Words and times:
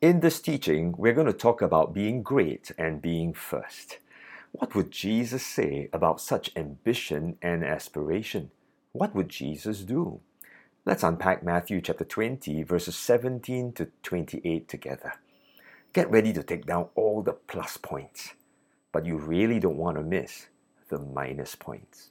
In 0.00 0.20
this 0.20 0.38
teaching, 0.38 0.94
we're 0.96 1.12
going 1.12 1.26
to 1.26 1.32
talk 1.32 1.60
about 1.60 1.92
being 1.92 2.22
great 2.22 2.70
and 2.78 3.02
being 3.02 3.34
first. 3.34 3.98
What 4.52 4.72
would 4.76 4.92
Jesus 4.92 5.44
say 5.44 5.88
about 5.92 6.20
such 6.20 6.52
ambition 6.54 7.36
and 7.42 7.64
aspiration? 7.64 8.52
What 8.92 9.12
would 9.12 9.28
Jesus 9.28 9.80
do? 9.80 10.20
Let's 10.84 11.02
unpack 11.02 11.42
Matthew 11.42 11.80
chapter 11.80 12.04
20, 12.04 12.62
verses 12.62 12.96
17 12.96 13.72
to 13.72 13.88
28 14.04 14.68
together. 14.68 15.14
Get 15.92 16.08
ready 16.08 16.32
to 16.32 16.44
take 16.44 16.64
down 16.64 16.90
all 16.94 17.20
the 17.20 17.32
plus 17.32 17.76
points, 17.76 18.34
but 18.92 19.04
you 19.04 19.16
really 19.16 19.58
don't 19.58 19.76
want 19.76 19.96
to 19.96 20.04
miss 20.04 20.46
the 20.90 21.00
minus 21.00 21.56
points. 21.56 22.10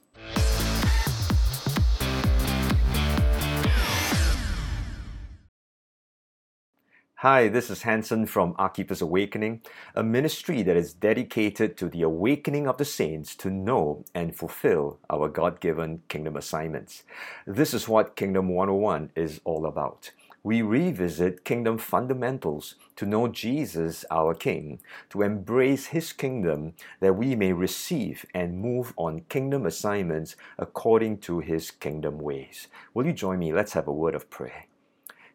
Hi, 7.22 7.48
this 7.48 7.68
is 7.68 7.82
Hanson 7.82 8.26
from 8.26 8.54
Our 8.58 8.68
Keeper's 8.68 9.02
Awakening, 9.02 9.62
a 9.92 10.04
ministry 10.04 10.62
that 10.62 10.76
is 10.76 10.94
dedicated 10.94 11.76
to 11.76 11.88
the 11.88 12.02
awakening 12.02 12.68
of 12.68 12.76
the 12.76 12.84
saints 12.84 13.34
to 13.38 13.50
know 13.50 14.04
and 14.14 14.36
fulfill 14.36 15.00
our 15.10 15.28
God 15.28 15.58
given 15.58 16.02
kingdom 16.08 16.36
assignments. 16.36 17.02
This 17.44 17.74
is 17.74 17.88
what 17.88 18.14
Kingdom 18.14 18.50
101 18.50 19.10
is 19.16 19.40
all 19.42 19.66
about. 19.66 20.12
We 20.44 20.62
revisit 20.62 21.44
kingdom 21.44 21.78
fundamentals 21.78 22.76
to 22.94 23.04
know 23.04 23.26
Jesus, 23.26 24.04
our 24.12 24.32
King, 24.32 24.78
to 25.10 25.22
embrace 25.22 25.86
His 25.86 26.12
kingdom 26.12 26.74
that 27.00 27.16
we 27.16 27.34
may 27.34 27.52
receive 27.52 28.24
and 28.32 28.60
move 28.60 28.94
on 28.96 29.22
kingdom 29.28 29.66
assignments 29.66 30.36
according 30.56 31.18
to 31.22 31.40
His 31.40 31.72
kingdom 31.72 32.20
ways. 32.20 32.68
Will 32.94 33.06
you 33.06 33.12
join 33.12 33.40
me? 33.40 33.52
Let's 33.52 33.72
have 33.72 33.88
a 33.88 33.92
word 33.92 34.14
of 34.14 34.30
prayer. 34.30 34.67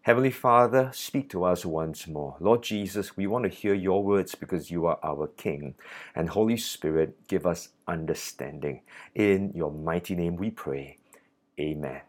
Heavenly 0.03 0.31
Father, 0.31 0.91
speak 0.93 1.29
to 1.29 1.45
us 1.45 1.65
once 1.65 2.09
more. 2.09 2.35
Lord 2.41 2.61
Jesus, 2.61 3.15
we 3.15 3.25
want 3.25 3.43
to 3.45 3.49
hear 3.49 3.73
your 3.73 4.03
words 4.03 4.35
because 4.35 4.69
you 4.69 4.85
are 4.85 4.99
our 5.01 5.27
King. 5.27 5.75
And 6.13 6.27
Holy 6.27 6.57
Spirit, 6.57 7.25
give 7.29 7.45
us 7.45 7.69
understanding. 7.87 8.81
In 9.15 9.53
your 9.55 9.71
mighty 9.71 10.13
name 10.13 10.35
we 10.35 10.49
pray. 10.49 10.97
Amen. 11.57 12.01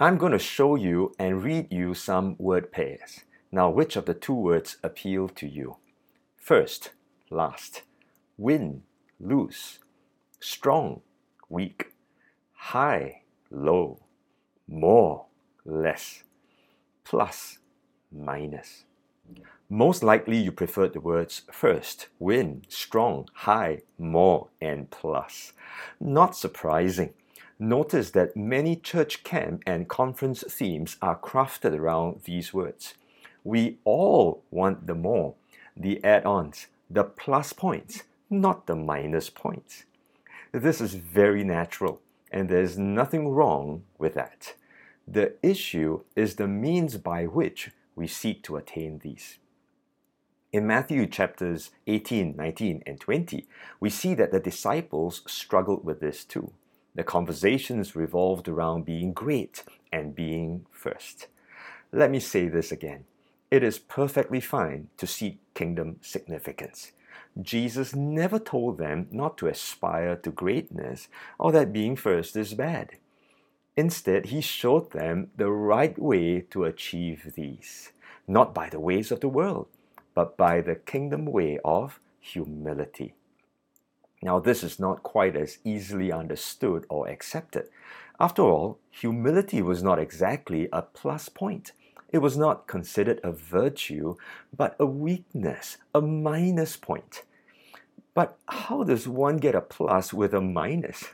I'm 0.00 0.18
going 0.18 0.32
to 0.32 0.38
show 0.40 0.74
you 0.74 1.14
and 1.16 1.44
read 1.44 1.72
you 1.72 1.94
some 1.94 2.34
word 2.40 2.72
pairs. 2.72 3.20
Now, 3.52 3.70
which 3.70 3.94
of 3.94 4.06
the 4.06 4.14
two 4.14 4.34
words 4.34 4.78
appeal 4.82 5.28
to 5.28 5.46
you? 5.46 5.76
First, 6.36 6.90
last. 7.30 7.82
Win, 8.36 8.82
lose. 9.20 9.78
Strong, 10.40 11.02
weak. 11.48 11.92
High, 12.52 13.22
low. 13.48 14.00
More, 14.66 15.26
less 15.64 16.23
plus, 17.04 17.58
minus. 18.10 18.84
Most 19.70 20.02
likely 20.02 20.36
you 20.36 20.52
preferred 20.52 20.92
the 20.92 21.00
words 21.00 21.42
first, 21.50 22.08
win, 22.18 22.62
strong, 22.68 23.28
high, 23.32 23.82
more, 23.98 24.48
and 24.60 24.90
plus. 24.90 25.52
Not 26.00 26.36
surprising. 26.36 27.14
Notice 27.58 28.10
that 28.10 28.36
many 28.36 28.76
church 28.76 29.24
camp 29.24 29.62
and 29.66 29.88
conference 29.88 30.44
themes 30.48 30.96
are 31.00 31.18
crafted 31.18 31.72
around 31.78 32.22
these 32.24 32.52
words. 32.52 32.94
We 33.42 33.78
all 33.84 34.42
want 34.50 34.86
the 34.86 34.94
more, 34.94 35.34
the 35.76 36.02
add 36.04 36.26
ons, 36.26 36.66
the 36.90 37.04
plus 37.04 37.52
points, 37.52 38.02
not 38.28 38.66
the 38.66 38.74
minus 38.76 39.30
points. 39.30 39.84
This 40.52 40.80
is 40.80 40.94
very 40.94 41.42
natural, 41.44 42.00
and 42.30 42.48
there's 42.48 42.78
nothing 42.78 43.28
wrong 43.28 43.84
with 43.98 44.14
that. 44.14 44.54
The 45.06 45.34
issue 45.42 46.00
is 46.16 46.36
the 46.36 46.48
means 46.48 46.96
by 46.96 47.24
which 47.26 47.70
we 47.94 48.06
seek 48.06 48.42
to 48.44 48.56
attain 48.56 49.00
these. 49.00 49.38
In 50.52 50.66
Matthew 50.66 51.06
chapters 51.06 51.70
18, 51.86 52.36
19, 52.36 52.82
and 52.86 53.00
20, 53.00 53.46
we 53.80 53.90
see 53.90 54.14
that 54.14 54.32
the 54.32 54.40
disciples 54.40 55.22
struggled 55.26 55.84
with 55.84 56.00
this 56.00 56.24
too. 56.24 56.52
The 56.94 57.04
conversations 57.04 57.96
revolved 57.96 58.48
around 58.48 58.84
being 58.84 59.12
great 59.12 59.64
and 59.92 60.14
being 60.14 60.66
first. 60.70 61.26
Let 61.92 62.10
me 62.10 62.20
say 62.20 62.48
this 62.48 62.72
again. 62.72 63.04
It 63.50 63.62
is 63.62 63.78
perfectly 63.78 64.40
fine 64.40 64.88
to 64.96 65.06
seek 65.06 65.38
kingdom 65.54 65.96
significance. 66.00 66.92
Jesus 67.40 67.94
never 67.94 68.38
told 68.38 68.78
them 68.78 69.08
not 69.10 69.36
to 69.38 69.48
aspire 69.48 70.16
to 70.16 70.30
greatness 70.30 71.08
or 71.38 71.52
that 71.52 71.72
being 71.72 71.96
first 71.96 72.36
is 72.36 72.54
bad. 72.54 72.96
Instead, 73.76 74.26
he 74.26 74.40
showed 74.40 74.92
them 74.92 75.30
the 75.36 75.50
right 75.50 75.98
way 75.98 76.40
to 76.40 76.64
achieve 76.64 77.32
these, 77.34 77.92
not 78.28 78.54
by 78.54 78.68
the 78.68 78.78
ways 78.78 79.10
of 79.10 79.20
the 79.20 79.28
world, 79.28 79.66
but 80.14 80.36
by 80.36 80.60
the 80.60 80.76
kingdom 80.76 81.26
way 81.26 81.58
of 81.64 81.98
humility. 82.20 83.14
Now, 84.22 84.38
this 84.38 84.62
is 84.62 84.78
not 84.78 85.02
quite 85.02 85.36
as 85.36 85.58
easily 85.64 86.10
understood 86.12 86.86
or 86.88 87.08
accepted. 87.08 87.68
After 88.18 88.42
all, 88.42 88.78
humility 88.90 89.60
was 89.60 89.82
not 89.82 89.98
exactly 89.98 90.68
a 90.72 90.82
plus 90.82 91.28
point. 91.28 91.72
It 92.10 92.18
was 92.18 92.36
not 92.36 92.68
considered 92.68 93.20
a 93.24 93.32
virtue, 93.32 94.14
but 94.56 94.76
a 94.78 94.86
weakness, 94.86 95.78
a 95.92 96.00
minus 96.00 96.76
point. 96.76 97.22
But 98.14 98.38
how 98.48 98.84
does 98.84 99.08
one 99.08 99.38
get 99.38 99.56
a 99.56 99.60
plus 99.60 100.14
with 100.14 100.32
a 100.32 100.40
minus? 100.40 101.04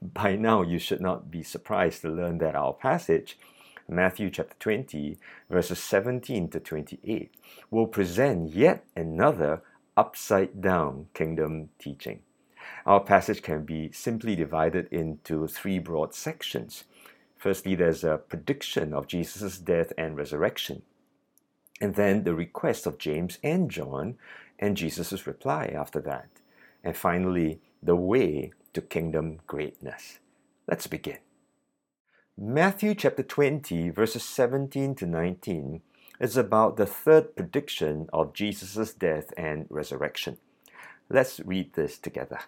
By 0.00 0.36
now, 0.36 0.62
you 0.62 0.78
should 0.78 1.00
not 1.00 1.30
be 1.30 1.42
surprised 1.42 2.02
to 2.02 2.08
learn 2.10 2.38
that 2.38 2.54
our 2.54 2.72
passage, 2.72 3.36
Matthew 3.88 4.30
chapter 4.30 4.54
20, 4.60 5.18
verses 5.50 5.80
17 5.80 6.48
to 6.50 6.60
28, 6.60 7.34
will 7.70 7.86
present 7.88 8.50
yet 8.50 8.84
another 8.94 9.62
upside 9.96 10.60
down 10.60 11.08
kingdom 11.14 11.70
teaching. 11.80 12.20
Our 12.86 13.00
passage 13.00 13.42
can 13.42 13.64
be 13.64 13.90
simply 13.90 14.36
divided 14.36 14.86
into 14.92 15.48
three 15.48 15.80
broad 15.80 16.14
sections. 16.14 16.84
Firstly, 17.36 17.74
there's 17.74 18.04
a 18.04 18.18
prediction 18.18 18.94
of 18.94 19.08
Jesus' 19.08 19.58
death 19.58 19.92
and 19.98 20.16
resurrection, 20.16 20.82
and 21.80 21.96
then 21.96 22.22
the 22.22 22.34
request 22.34 22.86
of 22.86 22.98
James 22.98 23.38
and 23.42 23.70
John, 23.70 24.16
and 24.60 24.76
Jesus' 24.76 25.26
reply 25.26 25.66
after 25.66 26.00
that. 26.02 26.28
And 26.84 26.96
finally, 26.96 27.60
the 27.82 27.96
way 27.96 28.52
to 28.78 28.82
kingdom 28.82 29.40
greatness. 29.48 30.20
Let's 30.68 30.86
begin. 30.86 31.18
Matthew 32.36 32.94
chapter 32.94 33.24
20, 33.24 33.90
verses 33.90 34.22
17 34.22 34.94
to 34.94 35.06
19, 35.06 35.80
is 36.20 36.36
about 36.36 36.76
the 36.76 36.86
third 36.86 37.34
prediction 37.34 38.08
of 38.12 38.34
Jesus' 38.34 38.92
death 38.92 39.32
and 39.36 39.66
resurrection. 39.68 40.36
Let's 41.10 41.40
read 41.40 41.72
this 41.72 41.98
together. 41.98 42.38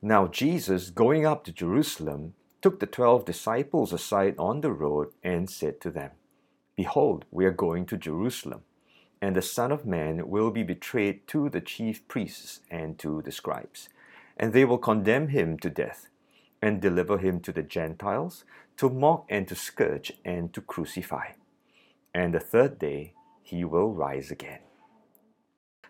Now, 0.00 0.28
Jesus, 0.28 0.88
going 0.88 1.26
up 1.26 1.44
to 1.44 1.52
Jerusalem, 1.52 2.32
took 2.62 2.80
the 2.80 2.86
twelve 2.86 3.26
disciples 3.26 3.92
aside 3.92 4.34
on 4.38 4.62
the 4.62 4.72
road 4.72 5.08
and 5.22 5.50
said 5.50 5.78
to 5.82 5.90
them, 5.90 6.12
Behold, 6.74 7.26
we 7.30 7.44
are 7.44 7.50
going 7.66 7.84
to 7.84 7.98
Jerusalem, 7.98 8.62
and 9.20 9.36
the 9.36 9.42
Son 9.42 9.72
of 9.72 9.84
Man 9.84 10.30
will 10.30 10.50
be 10.50 10.62
betrayed 10.62 11.26
to 11.26 11.50
the 11.50 11.60
chief 11.60 12.08
priests 12.08 12.60
and 12.70 12.98
to 13.00 13.20
the 13.20 13.32
scribes 13.32 13.90
and 14.38 14.52
they 14.52 14.64
will 14.64 14.78
condemn 14.78 15.28
him 15.28 15.58
to 15.58 15.70
death, 15.70 16.08
and 16.62 16.80
deliver 16.80 17.18
him 17.18 17.40
to 17.40 17.52
the 17.52 17.62
Gentiles, 17.62 18.44
to 18.76 18.88
mock 18.88 19.26
and 19.28 19.46
to 19.48 19.54
scourge 19.54 20.12
and 20.24 20.52
to 20.54 20.60
crucify. 20.60 21.32
And 22.14 22.34
the 22.34 22.40
third 22.40 22.78
day 22.78 23.14
he 23.42 23.64
will 23.64 23.92
rise 23.92 24.30
again. 24.30 24.60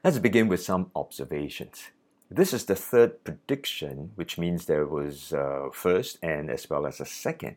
Let's 0.05 0.19
begin 0.19 0.49
with 0.49 0.63
some 0.63 0.91
observations. 0.95 1.91
This 2.31 2.53
is 2.53 2.67
the 2.67 2.77
third 2.77 3.25
prediction, 3.25 4.13
which 4.15 4.39
means 4.39 4.67
there 4.67 4.87
was 4.87 5.33
a 5.33 5.71
first 5.73 6.19
and 6.23 6.51
as 6.51 6.69
well 6.69 6.87
as 6.87 7.01
a 7.01 7.07
second. 7.07 7.57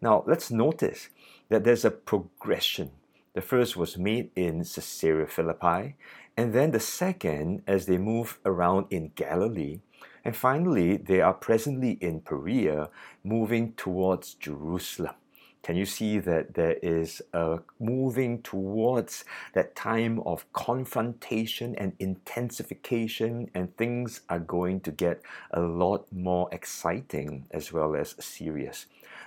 Now, 0.00 0.24
let's 0.26 0.50
notice 0.50 1.08
that 1.48 1.64
there's 1.64 1.84
a 1.84 1.90
progression. 1.90 2.90
The 3.34 3.40
first 3.40 3.76
was 3.76 3.96
made 3.96 4.30
in 4.34 4.64
Caesarea 4.64 5.26
Philippi, 5.26 5.96
and 6.36 6.52
then 6.52 6.72
the 6.72 6.80
second, 6.80 7.62
as 7.66 7.86
they 7.86 7.98
move 7.98 8.38
around 8.44 8.86
in 8.90 9.12
Galilee, 9.14 9.80
and 10.24 10.36
finally, 10.36 10.96
they 10.96 11.20
are 11.20 11.34
presently 11.34 11.92
in 12.00 12.20
Perea, 12.20 12.90
moving 13.24 13.72
towards 13.74 14.34
Jerusalem. 14.34 15.14
Can 15.62 15.76
you 15.76 15.84
see 15.86 16.18
that 16.20 16.54
there 16.54 16.78
is 16.82 17.20
a 17.32 17.58
moving 17.78 18.42
towards 18.42 19.24
that 19.52 19.74
time 19.76 20.20
of 20.20 20.50
confrontation 20.52 21.74
and 21.74 21.92
intensification, 21.98 23.50
and 23.54 23.76
things 23.76 24.22
are 24.28 24.38
going 24.38 24.80
to 24.80 24.90
get 24.90 25.20
a 25.50 25.60
lot 25.60 26.06
more 26.12 26.48
exciting 26.52 27.46
as 27.50 27.72
well 27.72 27.94
as 27.96 28.14
serious? 28.18 28.86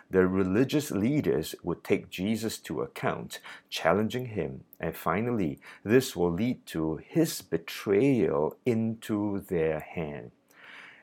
The 0.10 0.26
religious 0.26 0.90
leaders 0.90 1.54
would 1.64 1.84
take 1.84 2.10
Jesus 2.10 2.58
to 2.60 2.82
account, 2.82 3.40
challenging 3.70 4.28
him, 4.28 4.64
and 4.80 4.96
finally, 4.96 5.60
this 5.84 6.16
will 6.16 6.32
lead 6.32 6.66
to 6.68 7.02
his 7.08 7.42
betrayal 7.42 8.58
into 8.66 9.42
their 9.48 9.80
hand. 9.80 10.32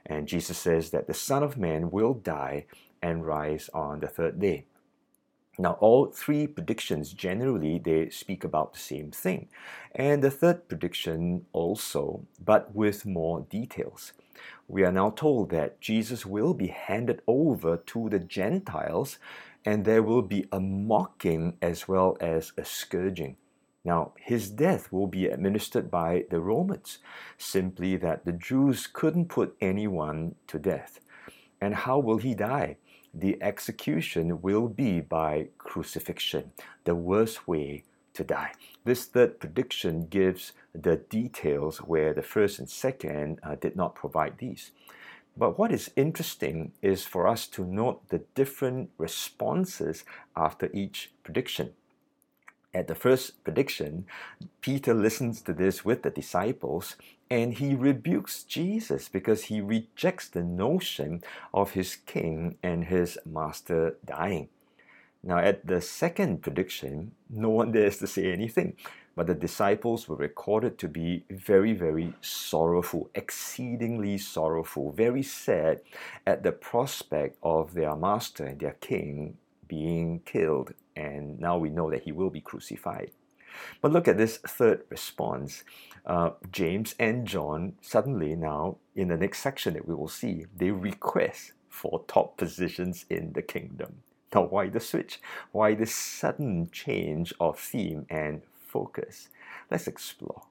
And 0.08 0.26
Jesus 0.26 0.58
says 0.58 0.90
that 0.90 1.06
the 1.06 1.14
Son 1.14 1.43
of 1.43 1.58
Man 1.58 1.90
will 1.90 2.14
die 2.14 2.66
and 3.02 3.26
rise 3.26 3.69
on 3.75 4.00
the 4.00 4.08
third 4.08 4.40
day. 4.40 4.64
Now, 5.60 5.72
all 5.81 6.06
three 6.06 6.46
predictions 6.46 7.12
generally 7.12 7.78
they 7.78 8.10
speak 8.10 8.44
about 8.44 8.72
the 8.72 8.78
same 8.78 9.10
thing, 9.10 9.49
and 9.93 10.22
the 10.22 10.31
third 10.31 10.69
prediction 10.69 11.46
also, 11.52 12.26
but 12.43 12.75
with 12.76 13.05
more 13.05 13.40
details. 13.50 14.12
We 14.69 14.84
are 14.84 14.93
now 14.93 15.10
told 15.10 15.50
that 15.50 15.81
Jesus 15.81 16.25
will 16.25 16.54
be 16.54 16.69
handed 16.69 17.22
over 17.26 17.76
to 17.76 18.08
the 18.08 18.20
Gentiles, 18.20 19.19
and 19.64 19.84
there 19.84 20.02
will 20.02 20.22
be 20.22 20.46
a 20.52 20.61
mocking 20.61 21.56
as 21.61 21.88
well 21.88 22.16
as 22.20 22.52
a 22.56 22.64
scourging. 22.64 23.37
Now, 23.93 24.12
his 24.32 24.50
death 24.50 24.93
will 24.93 25.06
be 25.06 25.26
administered 25.26 25.90
by 25.90 26.25
the 26.32 26.40
Romans, 26.40 26.99
simply 27.38 27.96
that 27.96 28.25
the 28.25 28.37
Jews 28.49 28.87
couldn't 28.87 29.29
put 29.38 29.56
anyone 29.61 30.35
to 30.49 30.58
death. 30.58 31.00
And 31.61 31.75
how 31.75 31.99
will 31.99 32.19
he 32.19 32.35
die? 32.35 32.76
the 33.14 33.43
execution 33.43 34.43
will 34.43 34.69
be 34.69 35.00
by 35.00 35.49
crucifixion, 35.58 36.52
the 36.85 36.94
worst 36.94 37.49
way 37.49 37.85
to 38.14 38.25
die. 38.25 38.52
This 38.85 39.06
third 39.06 39.40
prediction 39.40 40.06
gives 40.06 40.52
the 40.75 40.96
details 40.96 41.79
where 41.79 42.12
the 42.12 42.23
first 42.23 42.58
and 42.58 42.69
second 42.69 43.40
uh, 43.43 43.55
did 43.56 43.76
not 43.76 43.94
provide 43.94 44.38
these. 44.38 44.73
But 45.37 45.58
what 45.58 45.73
is 45.73 45.90
interesting 45.94 46.73
is 46.82 47.05
for 47.05 47.26
us 47.26 47.46
to 47.49 47.64
note 47.64 48.08
the 48.08 48.23
different 48.35 48.90
responses 48.99 50.05
after 50.37 50.69
each 50.73 51.12
prediction. 51.23 51.73
At 52.78 52.86
the 52.86 52.94
first 52.94 53.42
prediction, 53.42 54.06
Peter 54.60 54.94
listens 54.94 55.40
to 55.42 55.52
this 55.52 55.84
with 55.84 56.04
the 56.04 56.10
disciples 56.10 56.94
and 57.28 57.54
he 57.54 57.75
rebukes 57.75 58.44
Jesus 58.44 59.08
because 59.08 59.46
he 59.46 59.60
rejects 59.60 60.28
the 60.28 60.44
notion 60.44 61.25
of 61.52 61.72
his 61.72 61.96
king 61.96 62.56
and 62.62 62.84
his 62.84 63.19
master 63.26 63.96
dying. 64.04 64.48
Now, 65.25 65.38
at 65.38 65.66
the 65.66 65.80
second 65.80 66.42
prediction, 66.42 67.10
no 67.28 67.50
one 67.50 67.72
dares 67.76 67.98
to 67.98 68.06
say 68.06 68.32
anything, 68.32 68.76
but 69.16 69.26
the 69.26 69.34
disciples 69.34 70.08
were 70.08 70.14
recorded 70.14 70.78
to 70.78 70.86
be 70.86 71.25
very, 71.28 71.72
very 71.72 72.14
sorrowful, 72.20 73.10
exceedingly 73.12 74.19
sorrowful, 74.19 74.92
very 74.92 75.25
sad 75.25 75.80
at 76.25 76.44
the 76.44 76.52
prospect 76.52 77.38
of 77.42 77.75
their 77.75 77.96
master 77.96 78.44
and 78.44 78.60
their 78.60 78.76
king 78.80 79.36
being 79.66 80.20
killed. 80.20 80.75
And 80.98 81.38
now 81.38 81.56
we 81.56 81.70
know 81.70 81.90
that 81.90 82.02
he 82.02 82.12
will 82.12 82.30
be 82.30 82.40
crucified. 82.40 83.12
But 83.80 83.92
look 83.92 84.08
at 84.08 84.18
this 84.18 84.38
third 84.38 84.82
response. 84.90 85.62
Uh, 86.04 86.30
James 86.50 86.94
and 86.98 87.26
John 87.26 87.74
suddenly 87.80 88.34
now, 88.34 88.78
in 88.96 89.08
the 89.08 89.16
next 89.16 89.38
section 89.38 89.74
that 89.74 89.86
we 89.86 89.94
will 89.94 90.08
see, 90.08 90.46
they 90.56 90.72
request 90.72 91.52
for 91.68 92.04
top 92.08 92.36
positions 92.36 93.04
in 93.08 93.32
the 93.34 93.42
kingdom. 93.42 94.02
Now, 94.34 94.42
why 94.42 94.68
the 94.68 94.80
switch? 94.80 95.20
Why 95.52 95.74
this 95.74 95.94
sudden 95.94 96.70
change 96.70 97.32
of 97.40 97.58
theme 97.58 98.06
and 98.10 98.42
focus? 98.66 99.28
Let's 99.70 99.86
explore. 99.86 100.42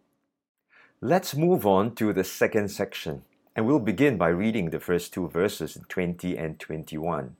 Let's 1.02 1.36
move 1.36 1.68
on 1.68 1.94
to 1.96 2.14
the 2.14 2.24
second 2.24 2.70
section, 2.70 3.24
and 3.56 3.68
we'll 3.68 3.80
begin 3.80 4.18
by 4.18 4.30
reading 4.30 4.70
the 4.70 4.80
first 4.80 5.14
two 5.14 5.28
verses 5.28 5.78
20 5.90 6.38
and 6.38 6.60
21. 6.60 7.36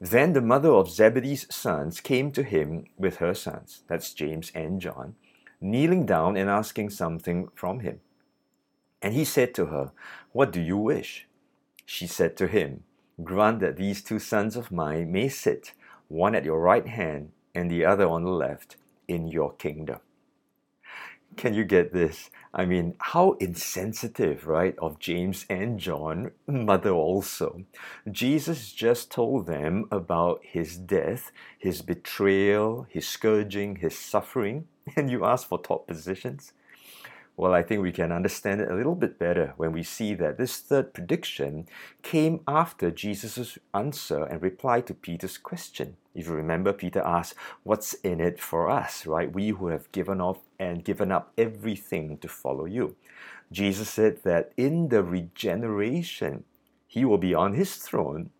Then 0.00 0.34
the 0.34 0.42
mother 0.42 0.70
of 0.70 0.90
Zebedee's 0.90 1.46
sons 1.54 2.00
came 2.00 2.30
to 2.32 2.42
him 2.42 2.86
with 2.98 3.16
her 3.16 3.34
sons, 3.34 3.82
that's 3.88 4.12
James 4.12 4.52
and 4.54 4.80
John, 4.80 5.14
kneeling 5.60 6.04
down 6.04 6.36
and 6.36 6.50
asking 6.50 6.90
something 6.90 7.48
from 7.54 7.80
him. 7.80 8.00
And 9.00 9.14
he 9.14 9.24
said 9.24 9.54
to 9.54 9.66
her, 9.66 9.92
What 10.32 10.52
do 10.52 10.60
you 10.60 10.76
wish? 10.76 11.26
She 11.86 12.06
said 12.06 12.36
to 12.36 12.46
him, 12.46 12.84
Grant 13.22 13.60
that 13.60 13.76
these 13.76 14.02
two 14.02 14.18
sons 14.18 14.56
of 14.56 14.70
mine 14.70 15.10
may 15.12 15.28
sit, 15.28 15.72
one 16.08 16.34
at 16.34 16.44
your 16.44 16.60
right 16.60 16.86
hand 16.86 17.32
and 17.54 17.70
the 17.70 17.84
other 17.86 18.06
on 18.06 18.24
the 18.24 18.30
left, 18.30 18.76
in 19.08 19.28
your 19.28 19.54
kingdom. 19.54 20.00
Can 21.36 21.54
you 21.54 21.64
get 21.64 21.92
this? 21.92 22.30
I 22.54 22.64
mean, 22.64 22.94
how 22.98 23.32
insensitive, 23.32 24.46
right, 24.46 24.74
of 24.78 24.98
James 24.98 25.46
and 25.50 25.78
John, 25.78 26.30
mother 26.46 26.90
also. 26.90 27.62
Jesus 28.10 28.72
just 28.72 29.10
told 29.10 29.46
them 29.46 29.86
about 29.90 30.40
his 30.42 30.76
death, 30.76 31.32
his 31.58 31.82
betrayal, 31.82 32.86
his 32.88 33.06
scourging, 33.06 33.76
his 33.76 33.98
suffering, 33.98 34.68
and 34.96 35.10
you 35.10 35.24
ask 35.24 35.48
for 35.48 35.58
top 35.58 35.86
positions? 35.86 36.52
Well, 37.38 37.52
I 37.52 37.62
think 37.62 37.82
we 37.82 37.92
can 37.92 38.12
understand 38.12 38.62
it 38.62 38.70
a 38.70 38.74
little 38.74 38.94
bit 38.94 39.18
better 39.18 39.52
when 39.58 39.72
we 39.72 39.82
see 39.82 40.14
that 40.14 40.38
this 40.38 40.58
third 40.58 40.94
prediction 40.94 41.68
came 42.02 42.40
after 42.48 42.90
Jesus' 42.90 43.58
answer 43.74 44.24
and 44.24 44.40
reply 44.40 44.80
to 44.82 44.94
Peter's 44.94 45.36
question. 45.36 45.96
If 46.14 46.28
you 46.28 46.32
remember, 46.32 46.72
Peter 46.72 47.02
asked, 47.04 47.34
What's 47.62 47.92
in 47.94 48.20
it 48.20 48.40
for 48.40 48.70
us, 48.70 49.04
right? 49.04 49.30
We 49.30 49.50
who 49.50 49.68
have 49.68 49.92
given 49.92 50.20
off 50.20 50.38
and 50.58 50.82
given 50.82 51.12
up 51.12 51.32
everything 51.36 52.16
to 52.18 52.28
follow 52.28 52.64
you. 52.64 52.96
Jesus 53.52 53.90
said 53.90 54.22
that 54.24 54.52
in 54.56 54.88
the 54.88 55.02
regeneration, 55.02 56.44
he 56.86 57.04
will 57.04 57.18
be 57.18 57.34
on 57.34 57.52
his 57.52 57.76
throne, 57.76 58.30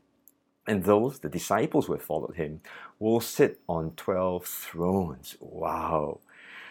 and 0.67 0.85
those, 0.85 1.19
the 1.19 1.29
disciples 1.29 1.87
who 1.87 1.93
have 1.93 2.03
followed 2.03 2.37
him, 2.37 2.63
will 2.99 3.21
sit 3.21 3.61
on 3.69 3.93
12 3.93 4.47
thrones. 4.47 5.37
Wow. 5.41 6.21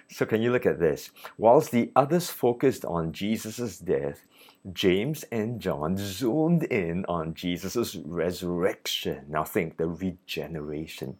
So, 0.09 0.25
can 0.25 0.41
you 0.41 0.51
look 0.51 0.65
at 0.65 0.79
this? 0.79 1.09
Whilst 1.37 1.71
the 1.71 1.91
others 1.95 2.29
focused 2.29 2.85
on 2.85 3.11
Jesus' 3.11 3.79
death, 3.79 4.25
James 4.71 5.23
and 5.31 5.59
John 5.59 5.97
zoomed 5.97 6.63
in 6.63 7.05
on 7.05 7.33
Jesus' 7.33 7.95
resurrection. 7.95 9.25
Now, 9.29 9.43
think 9.43 9.77
the 9.77 9.87
regeneration. 9.87 11.17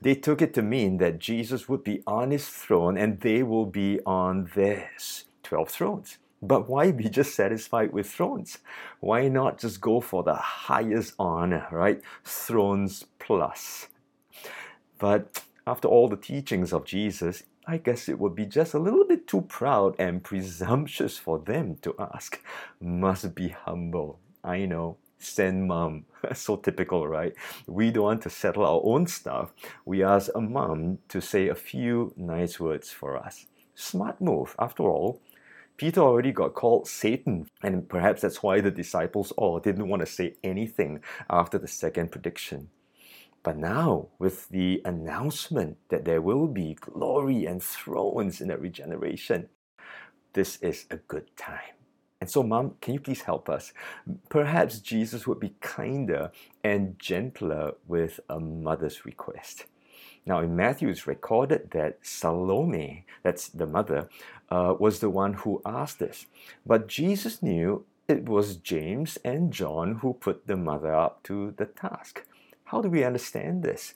They 0.00 0.14
took 0.14 0.40
it 0.40 0.54
to 0.54 0.62
mean 0.62 0.98
that 0.98 1.18
Jesus 1.18 1.68
would 1.68 1.82
be 1.82 2.02
on 2.06 2.30
his 2.30 2.48
throne 2.48 2.96
and 2.96 3.20
they 3.20 3.42
will 3.42 3.66
be 3.66 4.00
on 4.06 4.50
theirs 4.54 5.24
12 5.42 5.68
thrones. 5.68 6.18
But 6.42 6.68
why 6.68 6.92
be 6.92 7.08
just 7.08 7.34
satisfied 7.34 7.92
with 7.92 8.08
thrones? 8.08 8.58
Why 9.00 9.28
not 9.28 9.58
just 9.58 9.80
go 9.80 10.00
for 10.00 10.22
the 10.22 10.34
highest 10.34 11.14
honor, 11.18 11.66
right? 11.72 12.00
Thrones 12.24 13.04
plus. 13.18 13.88
But 14.98 15.42
after 15.66 15.88
all 15.88 16.08
the 16.08 16.16
teachings 16.16 16.72
of 16.72 16.84
Jesus, 16.84 17.42
I 17.68 17.78
guess 17.78 18.08
it 18.08 18.20
would 18.20 18.36
be 18.36 18.46
just 18.46 18.74
a 18.74 18.78
little 18.78 19.04
bit 19.04 19.26
too 19.26 19.40
proud 19.42 19.96
and 19.98 20.22
presumptuous 20.22 21.18
for 21.18 21.40
them 21.40 21.76
to 21.82 21.96
ask. 21.98 22.40
Must 22.80 23.34
be 23.34 23.48
humble. 23.48 24.20
I 24.44 24.66
know. 24.66 24.98
Send 25.18 25.66
mom. 25.66 26.04
so 26.34 26.56
typical, 26.56 27.08
right? 27.08 27.34
We 27.66 27.90
don't 27.90 28.04
want 28.04 28.22
to 28.22 28.30
settle 28.30 28.64
our 28.64 28.80
own 28.84 29.08
stuff. 29.08 29.52
We 29.84 30.04
ask 30.04 30.30
a 30.34 30.40
mom 30.40 30.98
to 31.08 31.20
say 31.20 31.48
a 31.48 31.56
few 31.56 32.14
nice 32.16 32.60
words 32.60 32.92
for 32.92 33.16
us. 33.16 33.46
Smart 33.74 34.20
move. 34.20 34.54
After 34.60 34.84
all, 34.84 35.20
Peter 35.76 36.00
already 36.00 36.32
got 36.32 36.54
called 36.54 36.86
Satan, 36.86 37.48
and 37.62 37.88
perhaps 37.88 38.22
that's 38.22 38.42
why 38.42 38.60
the 38.60 38.70
disciples 38.70 39.32
all 39.32 39.58
didn't 39.58 39.88
want 39.88 40.00
to 40.00 40.06
say 40.06 40.36
anything 40.44 41.00
after 41.28 41.58
the 41.58 41.68
second 41.68 42.12
prediction. 42.12 42.68
But 43.46 43.58
now, 43.58 44.08
with 44.18 44.48
the 44.48 44.82
announcement 44.84 45.76
that 45.90 46.04
there 46.04 46.20
will 46.20 46.48
be 46.48 46.74
glory 46.80 47.46
and 47.46 47.62
thrones 47.62 48.40
in 48.40 48.48
the 48.48 48.58
regeneration, 48.58 49.48
this 50.32 50.56
is 50.60 50.86
a 50.90 50.96
good 50.96 51.28
time. 51.36 51.76
And 52.20 52.28
so, 52.28 52.42
Mom, 52.42 52.74
can 52.80 52.94
you 52.94 52.98
please 52.98 53.22
help 53.22 53.48
us? 53.48 53.72
Perhaps 54.30 54.80
Jesus 54.80 55.28
would 55.28 55.38
be 55.38 55.54
kinder 55.60 56.32
and 56.64 56.98
gentler 56.98 57.74
with 57.86 58.18
a 58.28 58.40
mother's 58.40 59.06
request. 59.06 59.66
Now, 60.26 60.40
in 60.40 60.56
Matthew, 60.56 60.88
it's 60.88 61.06
recorded 61.06 61.70
that 61.70 61.98
Salome, 62.02 63.06
that's 63.22 63.46
the 63.46 63.66
mother, 63.68 64.08
uh, 64.50 64.74
was 64.76 64.98
the 64.98 65.08
one 65.08 65.34
who 65.34 65.62
asked 65.64 66.00
this. 66.00 66.26
But 66.66 66.88
Jesus 66.88 67.44
knew 67.44 67.84
it 68.08 68.28
was 68.28 68.56
James 68.56 69.18
and 69.24 69.52
John 69.52 70.00
who 70.02 70.14
put 70.14 70.48
the 70.48 70.56
mother 70.56 70.92
up 70.92 71.22
to 71.24 71.54
the 71.56 71.66
task. 71.66 72.24
How 72.66 72.80
do 72.82 72.88
we 72.88 73.04
understand 73.04 73.62
this? 73.62 73.94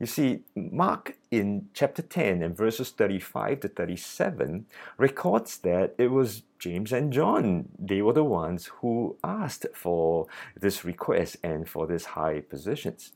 You 0.00 0.06
see, 0.06 0.40
Mark 0.56 1.16
in 1.30 1.68
chapter 1.72 2.02
10 2.02 2.42
and 2.42 2.56
verses 2.56 2.90
35 2.90 3.60
to 3.60 3.68
37 3.68 4.66
records 4.96 5.58
that 5.58 5.94
it 5.98 6.10
was 6.10 6.42
James 6.58 6.92
and 6.92 7.12
John. 7.12 7.68
They 7.78 8.02
were 8.02 8.12
the 8.12 8.24
ones 8.24 8.66
who 8.80 9.16
asked 9.22 9.66
for 9.72 10.26
this 10.60 10.84
request 10.84 11.36
and 11.44 11.68
for 11.68 11.86
these 11.86 12.06
high 12.06 12.40
positions. 12.40 13.12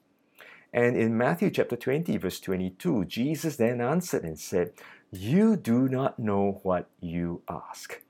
And 0.73 0.97
in 0.97 1.17
Matthew 1.17 1.51
chapter 1.51 1.77
20, 1.77 2.17
verse 2.17 2.39
22, 2.39 3.05
Jesus 3.07 3.57
then 3.57 3.81
answered 3.81 4.23
and 4.23 4.39
said, 4.39 4.73
You 5.11 5.57
do 5.57 5.89
not 5.89 6.19
know 6.19 6.61
what 6.63 6.89
you 7.01 7.43
ask. 7.49 8.01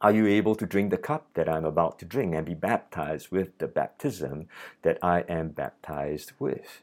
Are 0.00 0.12
you 0.12 0.26
able 0.26 0.54
to 0.56 0.66
drink 0.66 0.90
the 0.90 0.98
cup 0.98 1.28
that 1.34 1.48
I'm 1.48 1.64
about 1.64 1.98
to 2.00 2.04
drink 2.04 2.34
and 2.34 2.44
be 2.44 2.52
baptized 2.52 3.30
with 3.30 3.56
the 3.58 3.66
baptism 3.66 4.48
that 4.82 4.98
I 5.02 5.20
am 5.20 5.48
baptized 5.48 6.32
with? 6.38 6.82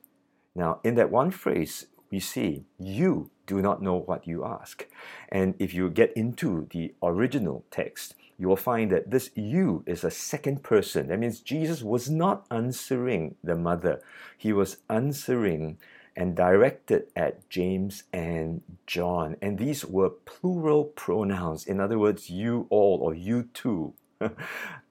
Now, 0.56 0.80
in 0.84 0.96
that 0.96 1.12
one 1.12 1.30
phrase, 1.30 1.86
we 2.10 2.20
see, 2.20 2.66
You 2.80 3.30
do 3.46 3.62
not 3.62 3.84
know 3.84 4.00
what 4.00 4.28
you 4.28 4.44
ask. 4.44 4.88
And 5.30 5.54
if 5.60 5.76
you 5.76 5.92
get 5.92 6.12
into 6.14 6.68
the 6.72 6.96
original 7.04 7.66
text, 7.70 8.16
you 8.40 8.48
will 8.48 8.56
find 8.56 8.92
that 8.92 9.12
this 9.12 9.30
you 9.36 9.84
is 9.86 10.04
a 10.04 10.12
second 10.12 10.64
person. 10.64 11.08
That 11.08 11.20
means 11.20 11.40
Jesus 11.40 11.84
was 11.84 12.10
not 12.10 12.46
answering 12.50 13.36
the 13.44 13.56
mother, 13.56 14.02
he 14.38 14.52
was 14.54 14.78
answering 14.90 15.78
and 16.16 16.36
directed 16.36 17.08
at 17.16 17.50
James 17.50 18.04
and 18.14 18.62
John. 18.86 19.36
And 19.42 19.58
these 19.58 19.84
were 19.86 20.10
plural 20.10 20.86
pronouns. 20.86 21.66
In 21.66 21.80
other 21.80 21.98
words, 21.98 22.30
you 22.30 22.68
all 22.70 23.00
or 23.02 23.14
you 23.14 23.50
two. 23.54 23.94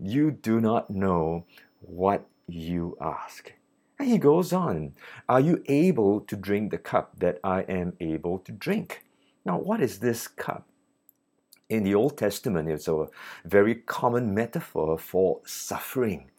you 0.01 0.31
do 0.31 0.61
not 0.61 0.91
know 0.91 1.45
what 1.81 2.27
you 2.49 2.97
ask. 3.01 3.53
And 3.99 4.09
he 4.09 4.19
goes 4.19 4.53
on, 4.53 4.95
Are 5.29 5.41
you 5.41 5.63
able 5.67 6.23
to 6.23 6.37
drink 6.37 6.71
the 6.71 6.79
cup 6.79 7.19
that 7.21 7.39
I 7.45 7.61
am 7.63 7.93
able 8.01 8.39
to 8.41 8.53
drink? 8.53 9.05
Now, 9.45 9.59
what 9.59 9.81
is 9.81 10.01
this 10.01 10.27
cup? 10.27 10.67
In 11.69 11.85
the 11.85 11.95
Old 11.95 12.19
Testament, 12.19 12.69
it's 12.69 12.89
a 12.89 13.07
very 13.45 13.77
common 13.77 14.35
metaphor 14.35 14.99
for 14.99 15.41
suffering 15.47 16.32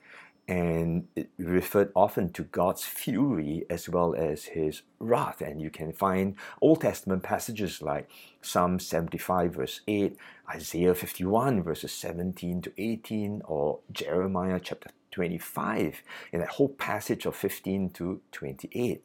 and 0.48 1.08
it 1.16 1.30
referred 1.38 1.92
often 1.96 2.32
to 2.34 2.44
God's 2.44 2.84
fury 2.84 3.66
as 3.70 3.88
well 3.88 4.14
as 4.14 4.46
his 4.46 4.82
wrath. 5.00 5.42
And 5.42 5.62
you 5.62 5.70
can 5.70 5.94
find 5.94 6.36
Old 6.62 6.82
Testament 6.82 7.24
passages 7.24 7.82
like 7.82 8.10
Psalm 8.42 8.80
75, 8.80 9.56
verse 9.56 9.82
8, 9.88 10.18
Isaiah 10.54 10.94
51, 10.94 11.64
verses 11.64 11.94
17 11.94 12.62
to 12.64 12.72
18, 12.78 13.42
or 13.46 13.80
Jeremiah 13.92 14.60
chapter 14.62 14.90
25, 15.12 16.02
in 16.34 16.40
that 16.40 16.50
whole 16.50 16.70
passage 16.70 17.26
of 17.26 17.36
15 17.36 17.92
to 17.92 18.20
28, 18.32 19.04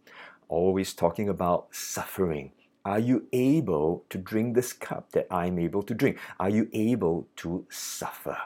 always 0.48 0.92
talking 0.92 1.28
about 1.28 1.68
suffering. 1.70 2.50
Are 2.84 2.98
you 2.98 3.26
able 3.32 4.04
to 4.08 4.18
drink 4.18 4.54
this 4.54 4.72
cup 4.72 5.12
that 5.12 5.26
I'm 5.30 5.58
able 5.58 5.82
to 5.82 5.94
drink? 5.94 6.18
Are 6.40 6.48
you 6.48 6.68
able 6.72 7.28
to 7.36 7.66
suffer? 7.68 8.38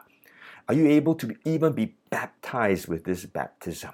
Are 0.69 0.75
you 0.75 0.87
able 0.87 1.14
to 1.16 1.35
even 1.45 1.73
be 1.73 1.97
baptized 2.09 2.87
with 2.87 3.04
this 3.04 3.26
baptism? 3.26 3.90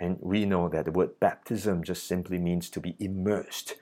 And 0.00 0.18
we 0.20 0.44
know 0.44 0.68
that 0.68 0.86
the 0.86 0.90
word 0.90 1.20
baptism 1.20 1.84
just 1.84 2.06
simply 2.06 2.38
means 2.38 2.68
to 2.70 2.80
be 2.80 2.96
immersed. 2.98 3.76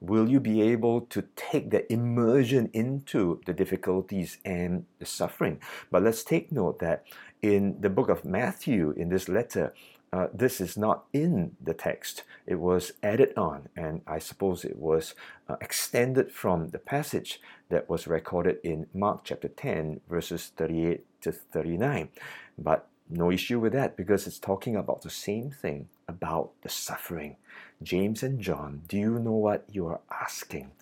Will 0.00 0.28
you 0.28 0.38
be 0.38 0.62
able 0.62 1.02
to 1.02 1.24
take 1.34 1.70
that 1.70 1.92
immersion 1.92 2.70
into 2.72 3.40
the 3.46 3.52
difficulties 3.52 4.38
and 4.44 4.84
the 4.98 5.06
suffering? 5.06 5.60
But 5.90 6.02
let's 6.02 6.22
take 6.22 6.52
note 6.52 6.78
that 6.80 7.04
in 7.40 7.80
the 7.80 7.90
book 7.90 8.08
of 8.08 8.24
Matthew, 8.24 8.92
in 8.96 9.08
this 9.08 9.28
letter, 9.28 9.72
uh, 10.12 10.26
this 10.32 10.60
is 10.60 10.76
not 10.76 11.04
in 11.12 11.56
the 11.60 11.72
text. 11.72 12.24
It 12.46 12.56
was 12.56 12.92
added 13.02 13.32
on, 13.36 13.68
and 13.74 14.02
I 14.06 14.18
suppose 14.18 14.64
it 14.64 14.76
was 14.76 15.14
uh, 15.48 15.56
extended 15.60 16.30
from 16.30 16.68
the 16.68 16.78
passage 16.78 17.40
that 17.70 17.88
was 17.88 18.06
recorded 18.06 18.58
in 18.62 18.86
Mark 18.92 19.22
chapter 19.24 19.48
10, 19.48 20.00
verses 20.08 20.52
38 20.54 21.06
to 21.22 21.32
39. 21.32 22.10
But 22.58 22.88
no 23.08 23.30
issue 23.30 23.58
with 23.58 23.72
that 23.72 23.96
because 23.96 24.26
it's 24.26 24.38
talking 24.38 24.76
about 24.76 25.02
the 25.02 25.10
same 25.10 25.50
thing 25.50 25.88
about 26.06 26.50
the 26.62 26.68
suffering. 26.68 27.36
James 27.82 28.22
and 28.22 28.40
John, 28.40 28.82
do 28.88 28.98
you 28.98 29.18
know 29.18 29.32
what 29.32 29.64
you 29.70 29.86
are 29.86 30.00
asking? 30.10 30.72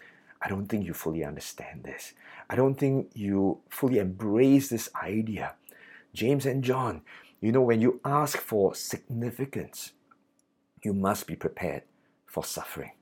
I 0.42 0.49
don't 0.49 0.66
think 0.66 0.87
you 0.87 0.94
fully 0.94 1.25
understand 1.25 1.84
this. 1.84 2.14
I 2.49 2.56
don't 2.56 2.75
think 2.75 3.10
you 3.14 3.60
fully 3.68 3.99
embrace 3.99 4.68
this 4.68 4.88
idea. 5.00 5.54
James 6.14 6.46
and 6.46 6.64
John, 6.64 7.02
you 7.40 7.52
know, 7.52 7.62
when 7.62 7.80
you 7.80 8.00
ask 8.04 8.38
for 8.38 8.75
significance, 8.75 9.92
you 10.82 10.92
must 10.92 11.26
be 11.26 11.37
prepared 11.37 11.82
for 12.26 12.44
suffering. 12.44 12.92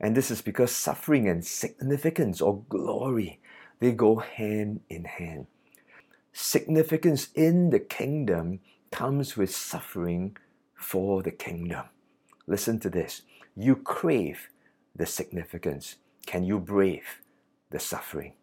And 0.00 0.16
this 0.16 0.30
is 0.30 0.42
because 0.42 0.70
suffering 0.70 1.28
and 1.28 1.44
significance 1.44 2.40
or 2.40 2.62
glory, 2.68 3.40
they 3.80 3.92
go 3.92 4.16
hand 4.16 4.80
in 4.88 5.04
hand. 5.04 5.46
Significance 6.32 7.28
in 7.34 7.70
the 7.70 7.80
kingdom 7.80 8.60
comes 8.92 9.36
with 9.36 9.54
suffering 9.54 10.36
for 10.74 11.22
the 11.22 11.32
kingdom. 11.32 11.84
Listen 12.46 12.78
to 12.80 12.90
this. 12.90 13.22
You 13.56 13.74
crave 13.74 14.48
the 14.94 15.06
significance. 15.06 15.96
Can 16.26 16.44
you 16.44 16.58
brave 16.58 17.20
the 17.70 17.80
suffering? 17.80 18.34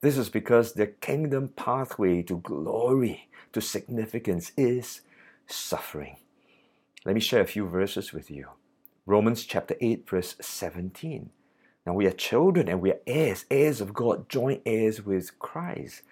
This 0.00 0.16
is 0.16 0.28
because 0.28 0.72
the 0.72 0.86
kingdom 0.86 1.48
pathway 1.48 2.22
to 2.22 2.38
glory, 2.38 3.28
to 3.52 3.60
significance, 3.60 4.52
is 4.56 5.00
suffering. 5.48 6.18
Let 7.04 7.16
me 7.16 7.20
share 7.20 7.40
a 7.40 7.46
few 7.46 7.66
verses 7.66 8.12
with 8.12 8.30
you. 8.30 8.46
Romans 9.06 9.44
chapter 9.44 9.74
8, 9.80 10.08
verse 10.08 10.36
17. 10.40 11.30
Now 11.84 11.94
we 11.94 12.06
are 12.06 12.12
children 12.12 12.68
and 12.68 12.80
we 12.80 12.92
are 12.92 13.00
heirs, 13.06 13.44
heirs 13.50 13.80
of 13.80 13.92
God, 13.92 14.28
joint 14.28 14.62
heirs 14.66 15.04
with 15.04 15.36
Christ. 15.40 16.02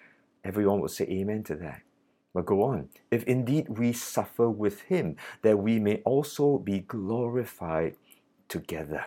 Everyone 0.43 0.81
will 0.81 0.87
say 0.89 1.05
amen 1.05 1.43
to 1.43 1.55
that. 1.55 1.81
But 2.33 2.45
go 2.45 2.63
on. 2.63 2.89
If 3.09 3.23
indeed 3.23 3.69
we 3.69 3.93
suffer 3.93 4.49
with 4.49 4.81
him, 4.81 5.15
that 5.43 5.59
we 5.59 5.79
may 5.79 6.01
also 6.03 6.57
be 6.57 6.79
glorified 6.79 7.95
together. 8.49 9.05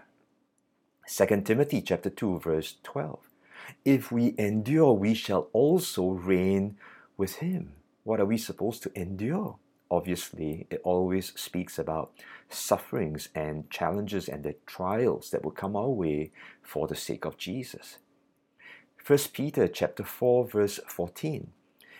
2 1.06 1.42
Timothy 1.42 1.82
chapter 1.82 2.08
2, 2.08 2.38
verse 2.38 2.76
12. 2.82 3.29
If 3.84 4.12
we 4.12 4.34
endure, 4.38 4.92
we 4.92 5.14
shall 5.14 5.48
also 5.52 6.08
reign 6.10 6.76
with 7.16 7.36
him. 7.36 7.72
What 8.04 8.20
are 8.20 8.26
we 8.26 8.38
supposed 8.38 8.82
to 8.84 8.92
endure? 8.98 9.58
Obviously, 9.90 10.66
it 10.70 10.80
always 10.84 11.32
speaks 11.38 11.78
about 11.78 12.12
sufferings 12.48 13.28
and 13.34 13.68
challenges 13.70 14.28
and 14.28 14.44
the 14.44 14.54
trials 14.66 15.30
that 15.30 15.42
will 15.42 15.50
come 15.50 15.74
our 15.74 15.88
way 15.88 16.30
for 16.62 16.86
the 16.86 16.94
sake 16.94 17.24
of 17.24 17.36
Jesus. 17.36 17.98
1 19.04 19.18
Peter 19.32 19.66
chapter 19.66 20.04
4 20.04 20.46
verse 20.46 20.78
14. 20.86 21.50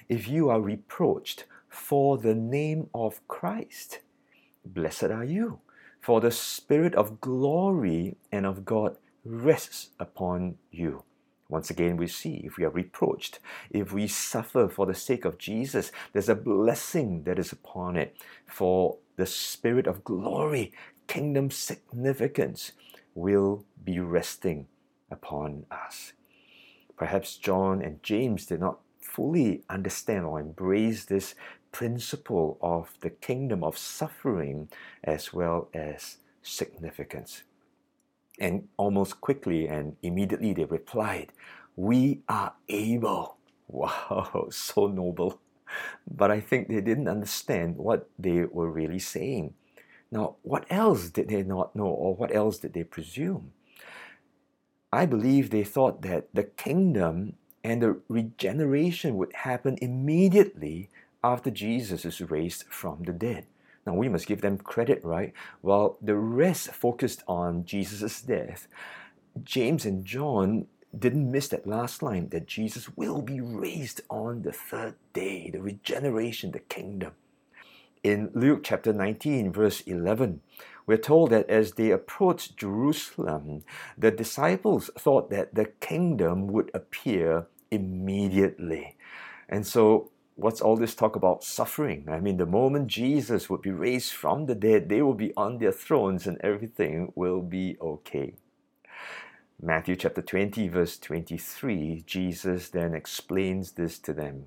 If 0.09 0.29
you 0.29 0.49
are 0.51 0.61
reproached 0.61 1.45
for 1.69 2.19
the 2.19 2.35
name 2.35 2.89
of 2.95 3.27
Christ, 3.27 4.01
blessed 4.65 5.05
are 5.05 5.25
you, 5.25 5.61
for 6.01 6.21
the 6.21 6.31
spirit 6.31 6.95
of 6.95 7.21
glory 7.21 8.17
and 8.31 8.47
of 8.47 8.65
God 8.65 8.97
rests 9.25 9.91
upon 9.99 10.57
you. 10.71 11.05
Once 11.51 11.69
again, 11.69 11.97
we 11.97 12.07
see 12.07 12.43
if 12.45 12.57
we 12.57 12.65
are 12.65 12.71
reproached, 12.71 13.41
if 13.71 13.93
we 13.93 14.07
suffer 14.07 14.69
for 14.69 14.87
the 14.87 14.95
sake 14.95 15.25
of 15.25 15.37
Jesus, 15.37 15.91
there's 16.13 16.29
a 16.29 16.35
blessing 16.35 17.25
that 17.25 17.39
is 17.39 17.53
upon 17.53 17.97
it 17.97 18.17
for 18.47 18.99
the 19.17 19.27
spirit 19.27 19.87
of 19.87 20.05
glory, 20.05 20.73
kingdom 21.09 21.51
significance 21.51 22.73
will 23.15 23.65
be 23.85 23.99
resting 23.99 24.69
upon 25.11 25.67
us. 25.71 26.13
Perhaps 26.97 27.37
John 27.37 27.83
and 27.83 28.03
James 28.03 28.47
did 28.47 28.61
not 28.61 28.79
fully 29.01 29.65
understand 29.69 30.25
or 30.25 30.39
embrace 30.39 31.05
this 31.05 31.35
principle 31.73 32.59
of 32.63 32.95
the 33.01 33.11
kingdom 33.11 33.65
of 33.65 33.77
suffering 33.77 34.69
as 35.03 35.33
well 35.33 35.69
as 35.75 36.19
significance. 36.43 37.43
And 38.41 38.69
almost 38.77 39.21
quickly 39.21 39.69
and 39.69 39.97
immediately 40.03 40.55
they 40.55 40.65
replied, 40.65 41.33
We 41.77 42.23
are 42.29 42.55
able. 42.69 43.37
Wow, 43.73 44.49
so 44.51 44.89
noble. 44.89 45.39
But 46.11 46.33
I 46.33 46.41
think 46.41 46.67
they 46.67 46.81
didn't 46.81 47.07
understand 47.07 47.77
what 47.77 48.11
they 48.19 48.43
were 48.43 48.69
really 48.69 48.99
saying. 48.99 49.55
Now, 50.11 50.37
what 50.43 50.67
else 50.69 51.09
did 51.09 51.29
they 51.29 51.45
not 51.45 51.77
know, 51.77 51.87
or 51.87 52.17
what 52.17 52.35
else 52.35 52.59
did 52.59 52.73
they 52.73 52.83
presume? 52.83 53.53
I 54.93 55.07
believe 55.07 55.51
they 55.51 55.63
thought 55.63 56.03
that 56.03 56.27
the 56.35 56.43
kingdom 56.43 57.35
and 57.63 57.81
the 57.81 58.01
regeneration 58.09 59.17
would 59.17 59.33
happen 59.35 59.79
immediately 59.81 60.91
after 61.23 61.51
Jesus 61.51 62.05
is 62.05 62.21
raised 62.21 62.65
from 62.65 63.05
the 63.05 63.13
dead. 63.13 63.47
Now 63.91 63.97
we 63.97 64.09
must 64.09 64.29
give 64.29 64.41
them 64.41 64.57
credit, 64.57 65.05
right? 65.05 65.33
While 65.63 65.99
the 66.01 66.15
rest 66.15 66.73
focused 66.73 67.25
on 67.27 67.65
Jesus' 67.65 68.23
death, 68.23 68.69
James 69.43 69.85
and 69.85 70.05
John 70.05 70.67
didn't 70.97 71.29
miss 71.29 71.49
that 71.49 71.67
last 71.67 72.01
line 72.01 72.29
that 72.29 72.47
Jesus 72.47 72.97
will 72.97 73.21
be 73.21 73.41
raised 73.41 74.01
on 74.09 74.43
the 74.43 74.53
third 74.53 74.95
day, 75.13 75.51
the 75.51 75.61
regeneration, 75.61 76.53
the 76.53 76.61
kingdom. 76.61 77.15
In 78.05 78.31
Luke 78.33 78.61
chapter 78.63 78.93
19, 78.93 79.53
verse 79.53 79.81
11, 79.81 80.41
we're 80.87 80.97
told 80.97 81.31
that 81.31 81.51
as 81.51 81.73
they 81.73 81.91
approached 81.91 82.57
Jerusalem, 82.57 83.65
the 83.99 84.13
disciples 84.13 84.89
thought 84.97 85.31
that 85.31 85.57
the 85.57 85.67
kingdom 85.81 86.47
would 86.47 86.71
appear 86.73 87.49
immediately. 87.73 88.97
And 89.49 89.67
so 89.67 90.13
what's 90.41 90.61
all 90.61 90.77
this 90.77 90.95
talk 90.95 91.17
about 91.17 91.45
suffering? 91.45 92.07
I 92.09 92.19
mean, 92.21 92.39
the 92.39 92.47
moment 92.47 92.89
Jesus 92.89 93.51
would 93.51 93.63
be 93.63 93.71
raised 93.71 94.13
from 94.13 94.47
the 94.47 94.55
dead, 94.55 94.89
they 94.89 95.03
will 95.03 95.15
be 95.15 95.33
on 95.37 95.59
their 95.59 95.73
thrones 95.73 96.27
and 96.27 96.39
everything 96.41 97.13
will 97.15 97.43
be 97.43 97.77
okay. 97.81 98.35
Matthew 99.63 99.97
chapter 99.97 100.23
20, 100.23 100.69
verse 100.69 100.99
23, 100.99 102.05
Jesus 102.07 102.71
then 102.71 102.95
explains 102.95 103.73
this 103.73 103.99
to 103.99 104.15
them. 104.15 104.47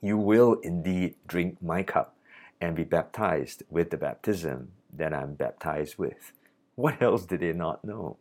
You 0.00 0.16
will 0.16 0.54
indeed 0.62 1.16
drink 1.26 1.60
my 1.60 1.82
cup 1.82 2.16
and 2.60 2.76
be 2.76 2.84
baptized 2.84 3.64
with 3.68 3.90
the 3.90 3.96
baptism 3.96 4.70
that 4.96 5.12
I'm 5.12 5.34
baptized 5.34 5.98
with. 5.98 6.32
What 6.76 7.02
else 7.02 7.26
did 7.26 7.40
they 7.40 7.52
not 7.52 7.84
know? 7.84 8.18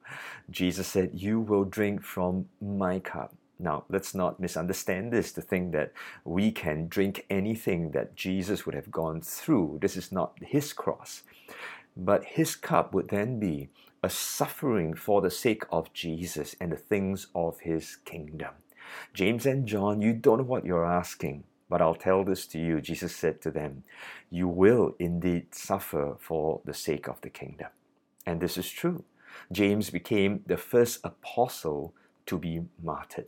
Jesus 0.49 0.87
said, 0.87 1.11
You 1.13 1.39
will 1.39 1.63
drink 1.63 2.03
from 2.03 2.47
my 2.59 2.99
cup. 2.99 3.35
Now, 3.59 3.83
let's 3.89 4.15
not 4.15 4.39
misunderstand 4.39 5.11
this 5.11 5.33
to 5.33 5.41
think 5.41 5.73
that 5.73 5.91
we 6.23 6.49
can 6.51 6.87
drink 6.87 7.25
anything 7.29 7.91
that 7.91 8.15
Jesus 8.15 8.65
would 8.65 8.73
have 8.73 8.89
gone 8.89 9.19
through. 9.19 9.79
This 9.81 9.97
is 9.97 10.13
not 10.13 10.37
his 10.41 10.71
cross. 10.71 11.23
But 11.97 12.23
his 12.23 12.55
cup 12.55 12.93
would 12.93 13.09
then 13.09 13.37
be 13.37 13.69
a 14.01 14.09
suffering 14.09 14.93
for 14.93 15.21
the 15.21 15.29
sake 15.29 15.63
of 15.71 15.91
Jesus 15.91 16.55
and 16.61 16.71
the 16.71 16.77
things 16.77 17.27
of 17.35 17.59
his 17.59 17.97
kingdom. 18.05 18.53
James 19.13 19.45
and 19.45 19.67
John, 19.67 20.01
you 20.01 20.13
don't 20.13 20.37
know 20.37 20.43
what 20.45 20.65
you're 20.65 20.85
asking, 20.85 21.43
but 21.69 21.81
I'll 21.81 21.95
tell 21.95 22.23
this 22.23 22.47
to 22.47 22.59
you. 22.59 22.79
Jesus 22.79 23.13
said 23.13 23.41
to 23.41 23.51
them, 23.51 23.83
You 24.29 24.47
will 24.47 24.95
indeed 24.99 25.53
suffer 25.53 26.15
for 26.17 26.61
the 26.63 26.73
sake 26.73 27.09
of 27.09 27.19
the 27.19 27.29
kingdom. 27.29 27.67
And 28.25 28.39
this 28.39 28.57
is 28.57 28.71
true. 28.71 29.03
James 29.51 29.89
became 29.89 30.43
the 30.47 30.57
first 30.57 31.01
apostle 31.03 31.93
to 32.25 32.37
be 32.37 32.61
martyred. 32.81 33.27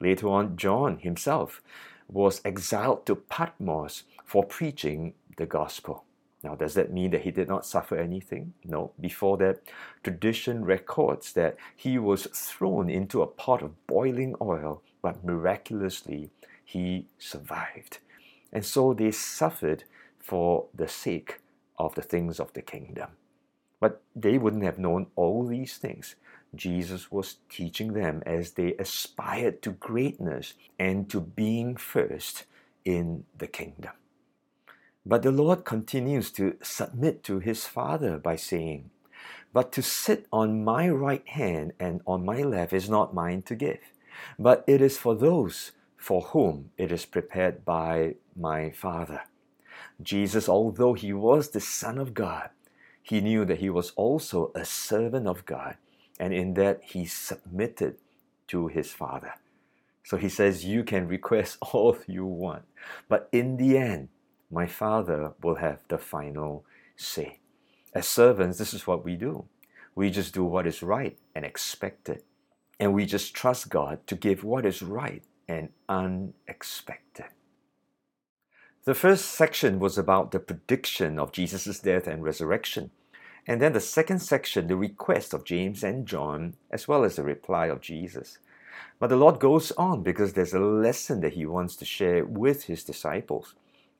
Later 0.00 0.28
on, 0.28 0.56
John 0.56 0.98
himself 0.98 1.62
was 2.08 2.40
exiled 2.44 3.06
to 3.06 3.16
Patmos 3.16 4.04
for 4.24 4.44
preaching 4.44 5.14
the 5.36 5.46
gospel. 5.46 6.04
Now, 6.42 6.54
does 6.54 6.74
that 6.74 6.92
mean 6.92 7.10
that 7.10 7.22
he 7.22 7.32
did 7.32 7.48
not 7.48 7.66
suffer 7.66 7.96
anything? 7.96 8.54
No. 8.64 8.92
Before 9.00 9.36
that, 9.38 9.60
tradition 10.04 10.64
records 10.64 11.32
that 11.32 11.56
he 11.74 11.98
was 11.98 12.26
thrown 12.32 12.88
into 12.88 13.22
a 13.22 13.26
pot 13.26 13.60
of 13.60 13.86
boiling 13.86 14.36
oil, 14.40 14.82
but 15.02 15.24
miraculously 15.24 16.30
he 16.64 17.06
survived. 17.18 17.98
And 18.52 18.64
so 18.64 18.94
they 18.94 19.10
suffered 19.10 19.84
for 20.18 20.66
the 20.72 20.88
sake 20.88 21.40
of 21.78 21.94
the 21.94 22.02
things 22.02 22.38
of 22.38 22.52
the 22.52 22.62
kingdom. 22.62 23.10
But 23.80 24.02
they 24.14 24.38
wouldn't 24.38 24.64
have 24.64 24.78
known 24.78 25.06
all 25.16 25.46
these 25.46 25.76
things. 25.76 26.14
Jesus 26.54 27.10
was 27.10 27.36
teaching 27.48 27.92
them 27.92 28.22
as 28.26 28.52
they 28.52 28.74
aspired 28.74 29.62
to 29.62 29.70
greatness 29.70 30.54
and 30.78 31.08
to 31.10 31.20
being 31.20 31.76
first 31.76 32.44
in 32.84 33.24
the 33.36 33.46
kingdom. 33.46 33.92
But 35.04 35.22
the 35.22 35.30
Lord 35.30 35.64
continues 35.64 36.30
to 36.32 36.56
submit 36.62 37.22
to 37.24 37.38
his 37.38 37.66
Father 37.66 38.18
by 38.18 38.36
saying, 38.36 38.90
But 39.52 39.72
to 39.72 39.82
sit 39.82 40.26
on 40.32 40.64
my 40.64 40.88
right 40.88 41.26
hand 41.26 41.72
and 41.80 42.02
on 42.06 42.24
my 42.24 42.42
left 42.42 42.72
is 42.72 42.90
not 42.90 43.14
mine 43.14 43.42
to 43.42 43.54
give, 43.54 43.80
but 44.38 44.64
it 44.66 44.80
is 44.80 44.98
for 44.98 45.14
those 45.14 45.72
for 45.96 46.20
whom 46.22 46.70
it 46.78 46.92
is 46.92 47.06
prepared 47.06 47.64
by 47.64 48.14
my 48.36 48.70
Father. 48.70 49.22
Jesus, 50.00 50.48
although 50.48 50.94
he 50.94 51.12
was 51.12 51.50
the 51.50 51.60
Son 51.60 51.98
of 51.98 52.14
God, 52.14 52.50
he 53.02 53.20
knew 53.20 53.44
that 53.46 53.58
he 53.58 53.70
was 53.70 53.92
also 53.96 54.52
a 54.54 54.64
servant 54.64 55.26
of 55.26 55.46
God, 55.46 55.76
and 56.18 56.32
in 56.32 56.54
that 56.54 56.80
he 56.82 57.06
submitted 57.06 57.96
to 58.48 58.68
his 58.68 58.92
Father. 58.92 59.34
So 60.04 60.16
he 60.16 60.28
says, 60.28 60.64
You 60.64 60.84
can 60.84 61.06
request 61.06 61.58
all 61.62 61.96
you 62.06 62.24
want, 62.24 62.64
but 63.08 63.28
in 63.32 63.56
the 63.56 63.76
end, 63.76 64.08
my 64.50 64.66
Father 64.66 65.32
will 65.42 65.56
have 65.56 65.80
the 65.88 65.98
final 65.98 66.64
say. 66.96 67.40
As 67.94 68.06
servants, 68.06 68.58
this 68.58 68.72
is 68.72 68.86
what 68.86 69.04
we 69.04 69.16
do. 69.16 69.44
We 69.94 70.10
just 70.10 70.32
do 70.32 70.44
what 70.44 70.66
is 70.66 70.82
right 70.82 71.18
and 71.34 71.44
expected. 71.44 72.22
And 72.78 72.94
we 72.94 73.04
just 73.04 73.34
trust 73.34 73.68
God 73.68 74.06
to 74.06 74.14
give 74.14 74.44
what 74.44 74.64
is 74.64 74.82
right 74.82 75.22
and 75.48 75.70
unexpected. 75.88 77.26
The 78.84 78.94
first 78.94 79.26
section 79.26 79.80
was 79.80 79.98
about 79.98 80.30
the 80.30 80.38
prediction 80.38 81.18
of 81.18 81.32
Jesus' 81.32 81.80
death 81.80 82.06
and 82.06 82.22
resurrection. 82.22 82.90
And 83.48 83.62
then 83.62 83.72
the 83.72 83.80
second 83.80 84.18
section, 84.18 84.66
the 84.66 84.76
request 84.76 85.32
of 85.32 85.42
James 85.42 85.82
and 85.82 86.06
John, 86.06 86.54
as 86.70 86.86
well 86.86 87.02
as 87.02 87.16
the 87.16 87.22
reply 87.22 87.66
of 87.66 87.80
Jesus. 87.80 88.38
But 88.98 89.08
the 89.08 89.16
Lord 89.16 89.40
goes 89.40 89.72
on 89.72 90.02
because 90.02 90.34
there's 90.34 90.52
a 90.52 90.60
lesson 90.60 91.22
that 91.22 91.32
He 91.32 91.46
wants 91.46 91.74
to 91.76 91.86
share 91.86 92.26
with 92.26 92.64
His 92.64 92.84
disciples. 92.84 93.54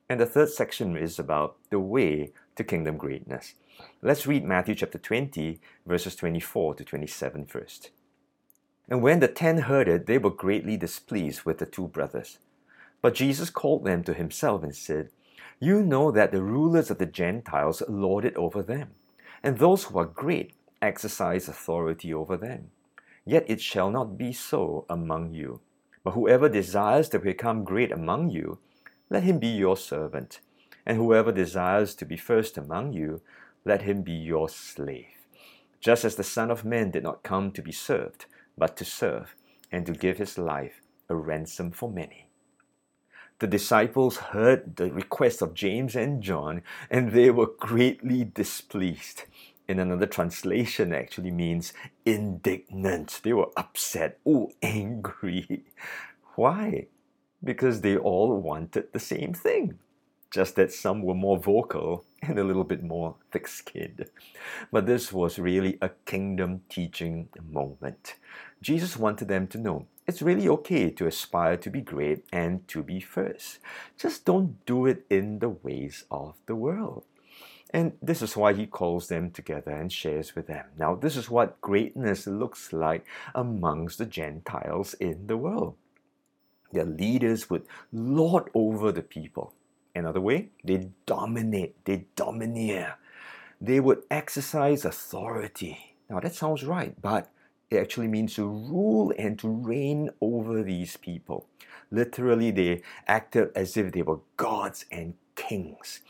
And 0.07 0.19
the 0.19 0.27
third 0.27 0.49
section 0.49 0.95
is 0.95 1.17
about 1.17 1.57
the 1.71 1.79
way 1.79 2.31
to 2.57 2.63
kingdom 2.63 2.97
greatness. 2.97 3.55
Let's 4.03 4.27
read 4.27 4.45
Matthew 4.45 4.75
chapter 4.75 4.99
20, 4.99 5.59
verses 5.83 6.15
24 6.15 6.75
to 6.75 6.83
27 6.83 7.45
first. 7.47 7.89
And 8.87 9.01
when 9.01 9.19
the 9.19 9.27
ten 9.27 9.59
heard 9.59 9.87
it, 9.87 10.05
they 10.05 10.19
were 10.19 10.29
greatly 10.29 10.77
displeased 10.77 11.43
with 11.43 11.57
the 11.57 11.65
two 11.65 11.87
brothers. 11.87 12.37
But 13.01 13.15
Jesus 13.15 13.49
called 13.49 13.83
them 13.83 14.03
to 14.03 14.13
himself 14.13 14.61
and 14.61 14.75
said, 14.75 15.09
You 15.59 15.81
know 15.81 16.11
that 16.11 16.31
the 16.31 16.41
rulers 16.43 16.91
of 16.91 16.99
the 16.99 17.05
Gentiles 17.07 17.81
lord 17.87 18.25
it 18.25 18.35
over 18.35 18.61
them, 18.61 18.91
and 19.43 19.57
those 19.57 19.85
who 19.85 19.99
are 19.99 20.05
great 20.05 20.53
exercise 20.81 21.47
authority 21.47 22.13
over 22.13 22.37
them. 22.37 22.71
Yet 23.25 23.45
it 23.47 23.61
shall 23.61 23.91
not 23.91 24.17
be 24.17 24.33
so 24.33 24.85
among 24.89 25.33
you. 25.33 25.61
But 26.03 26.11
whoever 26.11 26.49
desires 26.49 27.09
to 27.09 27.19
become 27.19 27.63
great 27.63 27.91
among 27.91 28.29
you, 28.29 28.59
let 29.09 29.23
him 29.23 29.39
be 29.39 29.47
your 29.47 29.77
servant. 29.77 30.39
And 30.85 30.97
whoever 30.97 31.31
desires 31.31 31.93
to 31.95 32.05
be 32.05 32.17
first 32.17 32.57
among 32.57 32.93
you, 32.93 33.21
let 33.65 33.81
him 33.81 34.01
be 34.01 34.13
your 34.13 34.49
slave. 34.49 35.05
Just 35.79 36.05
as 36.05 36.15
the 36.15 36.23
Son 36.23 36.49
of 36.49 36.65
Man 36.65 36.91
did 36.91 37.03
not 37.03 37.23
come 37.23 37.51
to 37.51 37.61
be 37.61 37.71
served, 37.71 38.25
but 38.57 38.75
to 38.77 38.85
serve, 38.85 39.35
and 39.71 39.85
to 39.85 39.93
give 39.93 40.17
his 40.17 40.37
life 40.37 40.81
a 41.09 41.15
ransom 41.15 41.71
for 41.71 41.91
many. 41.91 42.28
The 43.39 43.47
disciples 43.47 44.17
heard 44.17 44.75
the 44.75 44.91
request 44.91 45.41
of 45.41 45.53
James 45.53 45.95
and 45.95 46.21
John, 46.21 46.61
and 46.89 47.11
they 47.11 47.29
were 47.29 47.47
greatly 47.47 48.25
displeased. 48.25 49.23
In 49.67 49.79
another 49.79 50.07
translation, 50.07 50.93
actually 50.93 51.31
means 51.31 51.73
indignant. 52.05 53.21
They 53.23 53.33
were 53.33 53.51
upset, 53.55 54.19
oh, 54.25 54.51
angry. 54.61 55.63
Why? 56.35 56.87
Because 57.41 57.81
they 57.81 57.95
all 57.95 58.35
wanted 58.35 58.91
the 58.91 58.99
same 58.99 59.33
thing 59.33 59.79
just 60.31 60.55
that 60.55 60.71
some 60.71 61.01
were 61.01 61.15
more 61.15 61.37
vocal 61.37 62.05
and 62.21 62.37
a 62.37 62.43
little 62.43 62.63
bit 62.63 62.83
more 62.83 63.15
thick 63.31 63.47
skinned. 63.47 64.05
But 64.71 64.85
this 64.85 65.11
was 65.11 65.39
really 65.39 65.77
a 65.81 65.89
kingdom 66.05 66.61
teaching 66.69 67.29
moment. 67.41 68.15
Jesus 68.61 68.97
wanted 68.97 69.27
them 69.27 69.47
to 69.47 69.57
know 69.57 69.87
it's 70.09 70.23
really 70.23 70.49
okay 70.49 70.89
to 70.89 71.05
aspire 71.05 71.55
to 71.55 71.69
be 71.69 71.81
great 71.81 72.25
and 72.33 72.67
to 72.67 72.81
be 72.81 72.99
first. 72.99 73.59
Just 73.95 74.25
don't 74.25 74.65
do 74.65 74.87
it 74.87 75.05
in 75.07 75.37
the 75.37 75.49
ways 75.49 76.05
of 76.09 76.33
the 76.47 76.55
world. 76.55 77.05
And 77.71 77.93
this 78.01 78.23
is 78.23 78.35
why 78.35 78.53
he 78.53 78.65
calls 78.65 79.07
them 79.07 79.29
together 79.29 79.69
and 79.69 79.93
shares 79.93 80.35
with 80.35 80.47
them. 80.47 80.65
Now, 80.79 80.95
this 80.95 81.15
is 81.15 81.29
what 81.29 81.61
greatness 81.61 82.25
looks 82.25 82.73
like 82.73 83.05
amongst 83.35 83.99
the 83.99 84.07
Gentiles 84.07 84.95
in 84.95 85.27
the 85.27 85.37
world. 85.37 85.75
Their 86.71 86.85
leaders 86.85 87.51
would 87.51 87.67
lord 87.93 88.49
over 88.55 88.91
the 88.91 89.03
people. 89.03 89.53
Another 89.93 90.21
way, 90.21 90.49
they 90.63 90.89
dominate, 91.05 91.85
they 91.85 92.05
domineer. 92.15 92.95
They 93.61 93.79
would 93.79 94.01
exercise 94.09 94.85
authority. 94.85 95.95
Now, 96.09 96.19
that 96.19 96.33
sounds 96.33 96.63
right, 96.63 96.99
but 96.99 97.29
it 97.69 97.77
actually 97.77 98.07
means 98.07 98.35
to 98.35 98.47
rule 98.47 99.13
and 99.17 99.37
to 99.39 99.47
reign 99.47 100.09
over 100.21 100.63
these 100.63 100.97
people. 100.97 101.47
Literally, 101.91 102.51
they 102.51 102.81
acted 103.07 103.49
as 103.55 103.77
if 103.77 103.91
they 103.91 104.01
were 104.01 104.19
gods 104.37 104.85
and 104.91 105.13
kings. 105.35 106.01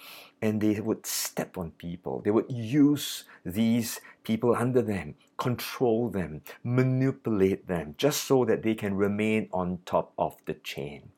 And 0.42 0.62
they 0.62 0.80
would 0.80 1.06
step 1.06 1.58
on 1.58 1.72
people. 1.72 2.22
They 2.22 2.32
would 2.32 2.50
use 2.50 3.26
these 3.46 4.00
people 4.24 4.56
under 4.56 4.82
them, 4.82 5.16
control 5.38 6.10
them, 6.10 6.42
manipulate 6.64 7.68
them, 7.68 7.96
just 7.98 8.24
so 8.24 8.46
that 8.46 8.64
they 8.64 8.74
can 8.74 8.96
remain 8.96 9.50
on 9.52 9.80
top 9.86 10.14
of 10.18 10.38
the 10.46 10.54
chain. 10.54 11.12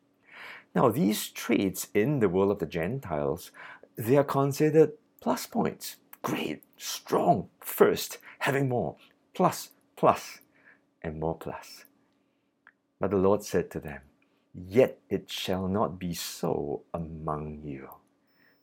Now, 0.73 0.89
these 0.89 1.27
traits 1.27 1.87
in 1.93 2.19
the 2.19 2.29
world 2.29 2.51
of 2.51 2.59
the 2.59 2.65
Gentiles, 2.65 3.51
they 3.95 4.17
are 4.17 4.23
considered 4.23 4.93
plus 5.19 5.45
points. 5.45 5.97
Great, 6.23 6.63
strong, 6.77 7.49
first, 7.59 8.17
having 8.39 8.69
more, 8.69 8.95
plus, 9.33 9.69
plus, 10.01 10.39
and 11.03 11.19
more 11.19 11.37
plus. 11.37 11.85
But 12.99 13.11
the 13.11 13.17
Lord 13.17 13.43
said 13.43 13.69
to 13.69 13.79
them, 13.79 14.01
Yet 14.51 14.97
it 15.11 15.29
shall 15.29 15.67
not 15.67 15.99
be 15.99 16.15
so 16.15 16.81
among 16.91 17.61
you. 17.63 17.87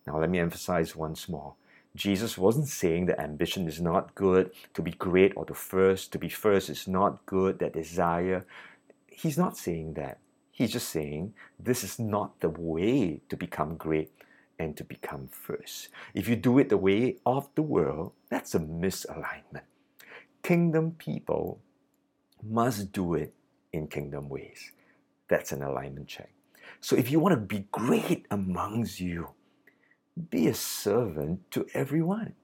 Now, 0.05 0.18
let 0.18 0.31
me 0.31 0.40
emphasize 0.40 0.96
once 0.96 1.29
more. 1.29 1.55
Jesus 1.94 2.37
wasn't 2.37 2.66
saying 2.66 3.07
that 3.07 3.20
ambition 3.20 3.68
is 3.68 3.81
not 3.81 4.16
good, 4.16 4.51
to 4.74 4.83
be 4.83 4.90
great 4.90 5.33
or 5.37 5.44
to 5.44 5.55
first, 5.55 6.11
to 6.11 6.18
be 6.18 6.29
first 6.29 6.68
is 6.70 6.88
not 6.88 7.24
good, 7.24 7.61
that 7.61 7.72
desire. 7.72 8.44
He's 9.07 9.38
not 9.38 9.57
saying 9.57 9.94
that. 9.94 10.18
He's 10.51 10.72
just 10.72 10.88
saying 10.88 11.35
this 11.57 11.85
is 11.85 12.01
not 12.01 12.40
the 12.40 12.51
way 12.51 13.20
to 13.29 13.37
become 13.37 13.77
great 13.77 14.11
and 14.59 14.77
to 14.77 14.83
become 14.83 15.29
first. 15.29 15.88
If 16.14 16.27
you 16.27 16.35
do 16.35 16.59
it 16.59 16.68
the 16.68 16.77
way 16.77 17.18
of 17.24 17.48
the 17.55 17.62
world, 17.62 18.11
that's 18.29 18.57
a 18.57 18.59
misalignment 18.59 19.68
kingdom 20.42 20.92
people 20.92 21.61
must 22.42 22.92
do 22.92 23.14
it 23.14 23.35
in 23.72 23.87
kingdom 23.88 24.29
ways. 24.29 24.72
That's 25.29 25.53
an 25.53 25.62
alignment 25.62 26.09
check. 26.09 26.31
So 26.81 26.96
if 26.96 27.11
you 27.11 27.20
want 27.20 27.35
to 27.35 27.40
be 27.40 27.66
great 27.70 28.27
amongst 28.31 29.01
you, 29.01 29.29
be 30.31 30.48
a 30.48 30.55
servant 30.55 31.51
to 31.53 31.66
everyone. 31.74 32.35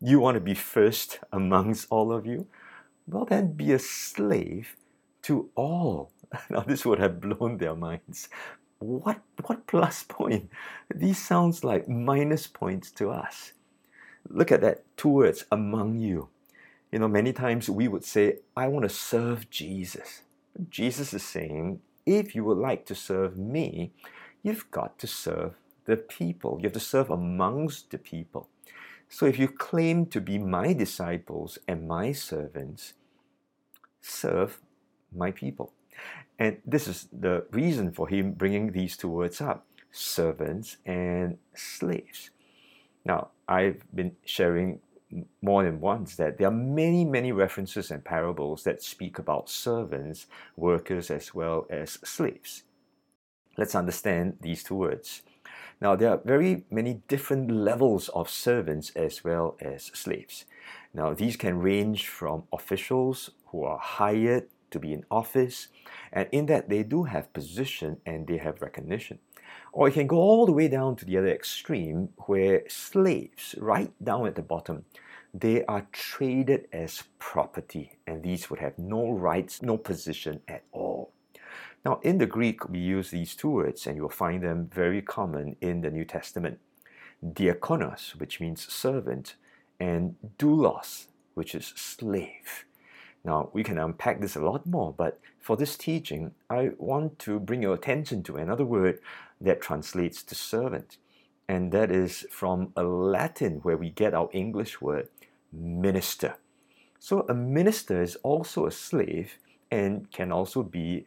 You 0.00 0.20
want 0.20 0.36
to 0.36 0.40
be 0.40 0.54
first 0.54 1.20
amongst 1.32 1.86
all 1.90 2.12
of 2.12 2.26
you? 2.26 2.46
Well, 3.06 3.24
then 3.24 3.52
be 3.52 3.72
a 3.72 3.78
slave 3.78 4.76
to 5.22 5.50
all. 5.54 6.12
Now, 6.50 6.60
this 6.60 6.86
would 6.86 7.00
have 7.00 7.20
blown 7.20 7.58
their 7.58 7.74
minds. 7.74 8.28
What, 8.78 9.20
what 9.44 9.66
plus 9.66 10.02
point? 10.08 10.48
These 10.94 11.18
sounds 11.18 11.64
like 11.64 11.88
minus 11.88 12.46
points 12.46 12.90
to 12.92 13.10
us. 13.10 13.52
Look 14.28 14.52
at 14.52 14.60
that 14.60 14.84
two 14.96 15.08
words, 15.08 15.44
among 15.50 15.98
you. 15.98 16.28
You 16.92 16.98
know, 16.98 17.08
many 17.08 17.32
times 17.32 17.70
we 17.70 17.88
would 17.88 18.04
say, 18.04 18.38
I 18.56 18.66
want 18.68 18.82
to 18.84 18.88
serve 18.88 19.48
Jesus. 19.50 20.22
Jesus 20.68 21.14
is 21.14 21.22
saying, 21.22 21.80
if 22.04 22.34
you 22.34 22.44
would 22.44 22.58
like 22.58 22.84
to 22.86 22.94
serve 22.94 23.36
me, 23.36 23.92
you've 24.42 24.70
got 24.70 24.98
to 24.98 25.06
serve 25.06 25.54
the 25.84 25.96
people. 25.96 26.58
You 26.58 26.64
have 26.64 26.72
to 26.72 26.80
serve 26.80 27.10
amongst 27.10 27.90
the 27.90 27.98
people. 27.98 28.48
So 29.08 29.26
if 29.26 29.38
you 29.38 29.48
claim 29.48 30.06
to 30.06 30.20
be 30.20 30.38
my 30.38 30.72
disciples 30.72 31.58
and 31.68 31.86
my 31.86 32.12
servants, 32.12 32.94
serve 34.00 34.60
my 35.14 35.30
people. 35.30 35.72
And 36.38 36.58
this 36.64 36.88
is 36.88 37.08
the 37.12 37.44
reason 37.50 37.92
for 37.92 38.08
him 38.08 38.32
bringing 38.32 38.72
these 38.72 38.96
two 38.96 39.08
words 39.08 39.40
up 39.40 39.66
servants 39.92 40.76
and 40.86 41.36
slaves. 41.54 42.30
Now, 43.04 43.28
I've 43.48 43.82
been 43.92 44.12
sharing 44.24 44.78
more 45.42 45.64
than 45.64 45.80
once 45.80 46.16
that 46.16 46.38
there 46.38 46.48
are 46.48 46.52
many, 46.52 47.04
many 47.04 47.32
references 47.32 47.90
and 47.90 48.04
parables 48.04 48.64
that 48.64 48.82
speak 48.82 49.18
about 49.18 49.48
servants, 49.48 50.26
workers, 50.56 51.10
as 51.10 51.34
well 51.34 51.66
as 51.70 51.98
slaves. 52.04 52.62
Let's 53.56 53.74
understand 53.74 54.38
these 54.40 54.62
two 54.62 54.76
words. 54.76 55.22
Now, 55.80 55.96
there 55.96 56.10
are 56.10 56.20
very 56.24 56.64
many 56.70 57.02
different 57.08 57.50
levels 57.50 58.08
of 58.10 58.28
servants 58.28 58.90
as 58.90 59.24
well 59.24 59.56
as 59.60 59.84
slaves. 59.94 60.44
Now, 60.92 61.14
these 61.14 61.36
can 61.36 61.58
range 61.58 62.06
from 62.06 62.44
officials 62.52 63.30
who 63.46 63.64
are 63.64 63.78
hired 63.78 64.48
to 64.70 64.78
be 64.78 64.92
in 64.92 65.04
office, 65.10 65.68
and 66.12 66.28
in 66.30 66.46
that 66.46 66.68
they 66.68 66.82
do 66.82 67.04
have 67.04 67.32
position 67.32 68.00
and 68.06 68.26
they 68.26 68.36
have 68.36 68.62
recognition. 68.62 69.18
Or 69.72 69.88
it 69.88 69.94
can 69.94 70.06
go 70.06 70.16
all 70.16 70.46
the 70.46 70.52
way 70.52 70.68
down 70.68 70.96
to 70.96 71.04
the 71.04 71.16
other 71.16 71.28
extreme 71.28 72.10
where 72.26 72.62
slaves, 72.68 73.54
right 73.58 73.92
down 74.02 74.26
at 74.26 74.34
the 74.34 74.42
bottom, 74.42 74.84
they 75.32 75.64
are 75.66 75.86
traded 75.92 76.66
as 76.72 77.04
property, 77.18 77.92
and 78.06 78.22
these 78.22 78.50
would 78.50 78.58
have 78.58 78.78
no 78.78 79.10
rights, 79.10 79.62
no 79.62 79.76
position 79.76 80.40
at 80.48 80.64
all. 80.72 81.12
Now, 81.84 82.00
in 82.02 82.18
the 82.18 82.26
Greek, 82.26 82.68
we 82.68 82.78
use 82.78 83.10
these 83.10 83.34
two 83.34 83.50
words, 83.50 83.86
and 83.86 83.96
you'll 83.96 84.08
find 84.08 84.42
them 84.42 84.68
very 84.72 85.02
common 85.02 85.56
in 85.60 85.80
the 85.80 85.90
New 85.90 86.04
Testament 86.04 86.58
diakonos, 87.24 88.18
which 88.18 88.40
means 88.40 88.72
servant, 88.72 89.36
and 89.78 90.16
doulos, 90.38 91.06
which 91.34 91.54
is 91.54 91.72
slave. 91.76 92.64
Now, 93.24 93.50
we 93.52 93.62
can 93.62 93.78
unpack 93.78 94.20
this 94.20 94.36
a 94.36 94.40
lot 94.40 94.66
more, 94.66 94.94
but 94.96 95.20
for 95.38 95.56
this 95.56 95.76
teaching, 95.76 96.32
I 96.48 96.70
want 96.78 97.18
to 97.20 97.38
bring 97.38 97.62
your 97.62 97.74
attention 97.74 98.22
to 98.24 98.36
another 98.36 98.64
word 98.64 98.98
that 99.40 99.60
translates 99.60 100.22
to 100.22 100.34
servant, 100.34 100.96
and 101.46 101.70
that 101.72 101.90
is 101.90 102.26
from 102.30 102.72
a 102.76 102.82
Latin 102.82 103.60
where 103.62 103.76
we 103.76 103.90
get 103.90 104.14
our 104.14 104.30
English 104.32 104.80
word 104.80 105.08
minister. 105.52 106.36
So, 106.98 107.26
a 107.28 107.34
minister 107.34 108.02
is 108.02 108.16
also 108.16 108.66
a 108.66 108.70
slave 108.70 109.38
and 109.70 110.10
can 110.10 110.32
also 110.32 110.62
be 110.62 111.06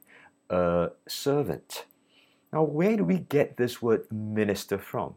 a 0.50 0.90
servant. 1.08 1.86
Now, 2.52 2.64
where 2.64 2.96
do 2.96 3.04
we 3.04 3.18
get 3.18 3.58
this 3.58 3.82
word 3.82 4.12
minister 4.12 4.78
from? 4.78 5.16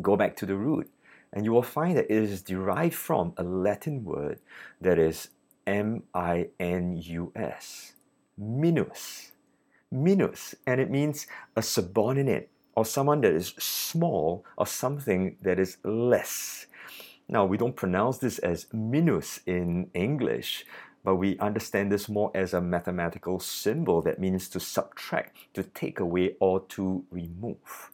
Go 0.00 0.16
back 0.16 0.36
to 0.36 0.46
the 0.46 0.56
root, 0.56 0.88
and 1.32 1.44
you 1.44 1.52
will 1.52 1.62
find 1.62 1.96
that 1.96 2.04
it 2.04 2.22
is 2.22 2.42
derived 2.42 2.94
from 2.94 3.32
a 3.36 3.42
Latin 3.42 4.04
word 4.04 4.38
that 4.80 4.98
is 4.98 5.30
M 5.66 6.04
I 6.14 6.48
N 6.60 6.96
U 6.96 7.32
S, 7.34 7.92
minus. 8.38 9.32
Minus, 9.90 10.54
and 10.66 10.80
it 10.80 10.90
means 10.90 11.26
a 11.54 11.62
subordinate 11.62 12.50
or 12.74 12.84
someone 12.84 13.20
that 13.20 13.32
is 13.32 13.54
small 13.58 14.44
or 14.58 14.66
something 14.66 15.36
that 15.42 15.58
is 15.58 15.78
less. 15.84 16.66
Now, 17.28 17.46
we 17.46 17.56
don't 17.56 17.74
pronounce 17.76 18.18
this 18.18 18.38
as 18.40 18.66
minus 18.72 19.40
in 19.46 19.90
English, 19.94 20.66
but 21.04 21.16
we 21.16 21.38
understand 21.38 21.90
this 21.90 22.08
more 22.08 22.30
as 22.34 22.52
a 22.52 22.60
mathematical 22.60 23.38
symbol 23.38 24.02
that 24.02 24.18
means 24.18 24.48
to 24.50 24.60
subtract, 24.60 25.36
to 25.54 25.62
take 25.62 26.00
away, 26.00 26.36
or 26.40 26.60
to 26.66 27.04
remove. 27.10 27.90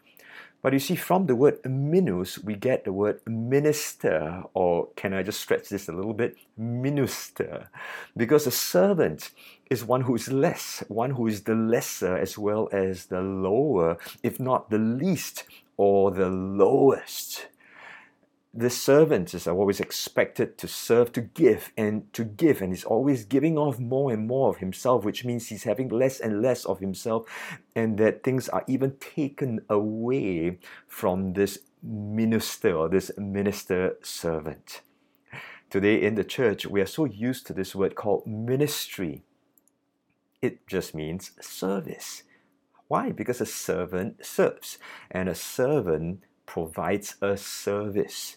But 0.63 0.73
you 0.73 0.79
see, 0.79 0.95
from 0.95 1.27
the 1.27 1.35
word 1.35 1.59
minus, 1.65 2.39
we 2.39 2.55
get 2.55 2.85
the 2.85 2.93
word 2.93 3.21
minister, 3.27 4.45
or 4.55 4.89
can 4.95 5.13
I 5.13 5.25
just 5.25 5.41
stretch 5.41 5.69
this 5.69 5.89
a 5.89 5.93
little 5.93 6.15
bit? 6.15 6.37
Minister. 6.57 7.69
Because 8.17 8.47
a 8.47 8.53
servant 8.53 9.31
is 9.71 9.85
one 9.85 10.03
who 10.03 10.15
is 10.15 10.31
less, 10.31 10.85
one 10.87 11.11
who 11.11 11.27
is 11.27 11.43
the 11.43 11.57
lesser 11.57 12.17
as 12.17 12.39
well 12.39 12.69
as 12.73 13.07
the 13.07 13.21
lower, 13.21 13.99
if 14.23 14.39
not 14.39 14.71
the 14.71 14.79
least 14.79 15.45
or 15.77 16.13
the 16.13 16.29
lowest 16.29 17.49
the 18.55 18.69
servant 18.69 19.33
is 19.33 19.47
always 19.47 19.81
expected 19.81 20.59
to 20.59 20.69
serve, 20.69 21.11
to 21.13 21.23
give, 21.23 21.73
and 21.77 22.13
to 22.13 22.23
give, 22.23 22.61
and 22.61 22.73
he's 22.73 22.85
always 22.85 23.25
giving 23.25 23.57
off 23.57 23.79
more 23.79 24.13
and 24.13 24.27
more 24.27 24.51
of 24.51 24.59
himself, 24.59 25.05
which 25.05 25.25
means 25.25 25.49
he's 25.49 25.65
having 25.65 25.89
less 25.89 26.21
and 26.21 26.43
less 26.43 26.67
of 26.67 26.79
himself, 26.79 27.27
and 27.75 27.97
that 27.97 28.23
things 28.23 28.51
are 28.51 28.65
even 28.69 28.97
taken 28.99 29.65
away 29.71 30.59
from 30.87 31.33
this 31.33 31.61
minister 31.83 32.77
or 32.77 32.91
this 32.91 33.11
minister 33.17 33.97
servant. 34.03 34.83
Today 35.71 36.03
in 36.03 36.17
the 36.17 36.25
church, 36.25 36.67
we 36.67 36.83
are 36.83 36.87
so 36.87 37.07
used 37.07 37.47
to 37.47 37.55
this 37.55 37.75
word 37.75 37.95
called 37.95 38.27
ministry. 38.27 39.25
It 40.43 40.67
just 40.67 40.95
means 40.95 41.31
service. 41.41 42.25
Why? 42.89 43.13
Because 43.13 43.41
a 43.41 43.47
servant 43.47 44.27
serves, 44.27 44.77
and 45.11 45.31
a 45.31 45.35
servant 45.35 46.25
provides 46.45 47.17
a 47.23 47.39
service 47.39 48.37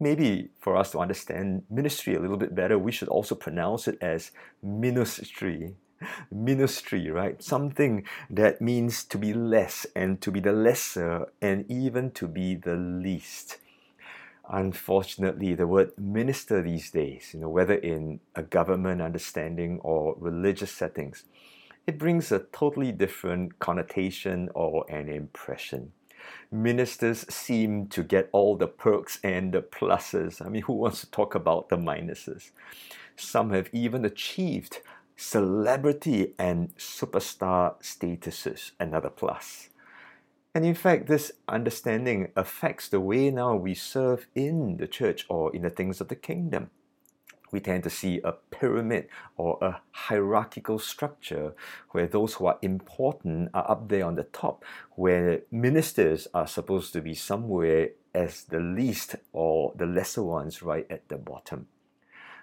maybe 0.00 0.48
for 0.58 0.76
us 0.76 0.90
to 0.92 0.98
understand 0.98 1.62
ministry 1.70 2.14
a 2.14 2.20
little 2.20 2.38
bit 2.38 2.54
better, 2.54 2.78
we 2.78 2.90
should 2.90 3.08
also 3.08 3.34
pronounce 3.34 3.86
it 3.86 3.98
as 4.00 4.32
ministry. 4.62 5.74
Ministry, 6.32 7.10
right? 7.10 7.42
Something 7.42 8.04
that 8.30 8.62
means 8.62 9.04
to 9.04 9.18
be 9.18 9.34
less 9.34 9.86
and 9.94 10.18
to 10.22 10.30
be 10.30 10.40
the 10.40 10.50
lesser 10.50 11.26
and 11.42 11.70
even 11.70 12.10
to 12.12 12.26
be 12.26 12.54
the 12.54 12.74
least. 12.74 13.58
Unfortunately, 14.48 15.54
the 15.54 15.66
word 15.66 15.92
minister 15.98 16.62
these 16.62 16.90
days, 16.90 17.32
you 17.34 17.40
know, 17.40 17.50
whether 17.50 17.74
in 17.74 18.20
a 18.34 18.42
government 18.42 19.02
understanding 19.02 19.78
or 19.80 20.16
religious 20.18 20.72
settings, 20.72 21.24
it 21.86 21.98
brings 21.98 22.32
a 22.32 22.38
totally 22.38 22.92
different 22.92 23.58
connotation 23.58 24.48
or 24.54 24.86
an 24.88 25.10
impression 25.10 25.92
ministers 26.50 27.24
seem 27.32 27.86
to 27.88 28.02
get 28.02 28.28
all 28.32 28.56
the 28.56 28.66
perks 28.66 29.20
and 29.22 29.52
the 29.52 29.62
pluses. 29.62 30.44
I 30.44 30.48
mean, 30.48 30.62
who 30.62 30.74
wants 30.74 31.00
to 31.00 31.10
talk 31.10 31.34
about 31.34 31.68
the 31.68 31.76
minuses? 31.76 32.50
Some 33.16 33.50
have 33.50 33.68
even 33.72 34.04
achieved 34.04 34.80
celebrity 35.16 36.34
and 36.38 36.74
superstar 36.76 37.80
statuses, 37.82 38.72
another 38.80 39.10
plus. 39.10 39.68
And 40.54 40.64
in 40.64 40.74
fact, 40.74 41.06
this 41.06 41.30
understanding 41.46 42.32
affects 42.34 42.88
the 42.88 43.00
way 43.00 43.30
now 43.30 43.54
we 43.54 43.74
serve 43.74 44.26
in 44.34 44.78
the 44.78 44.88
church 44.88 45.26
or 45.28 45.54
in 45.54 45.62
the 45.62 45.70
things 45.70 46.00
of 46.00 46.08
the 46.08 46.16
kingdom 46.16 46.70
we 47.52 47.60
tend 47.60 47.82
to 47.84 47.90
see 47.90 48.20
a 48.22 48.32
pyramid 48.32 49.08
or 49.36 49.58
a 49.60 49.80
hierarchical 49.92 50.78
structure 50.78 51.54
where 51.90 52.06
those 52.06 52.34
who 52.34 52.46
are 52.46 52.58
important 52.62 53.50
are 53.54 53.70
up 53.70 53.88
there 53.88 54.04
on 54.04 54.16
the 54.16 54.24
top, 54.24 54.64
where 54.96 55.42
ministers 55.50 56.28
are 56.34 56.46
supposed 56.46 56.92
to 56.92 57.00
be 57.00 57.14
somewhere 57.14 57.90
as 58.14 58.44
the 58.44 58.60
least 58.60 59.16
or 59.32 59.72
the 59.76 59.86
lesser 59.86 60.22
ones 60.22 60.62
right 60.62 60.86
at 60.90 61.08
the 61.08 61.16
bottom. 61.16 61.66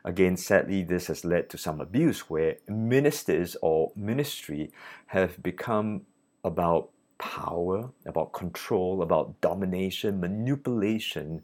Again, 0.03 0.37
sadly, 0.37 0.83
this 0.83 1.07
has 1.07 1.25
led 1.25 1.49
to 1.49 1.57
some 1.57 1.81
abuse 1.81 2.29
where 2.29 2.57
ministers 2.67 3.57
or 3.61 3.91
ministry 3.95 4.71
have 5.07 5.43
become 5.43 6.03
about 6.43 6.89
power, 7.17 7.89
about 8.05 8.31
control, 8.31 9.01
about 9.01 9.41
domination, 9.41 10.19
manipulation, 10.19 11.41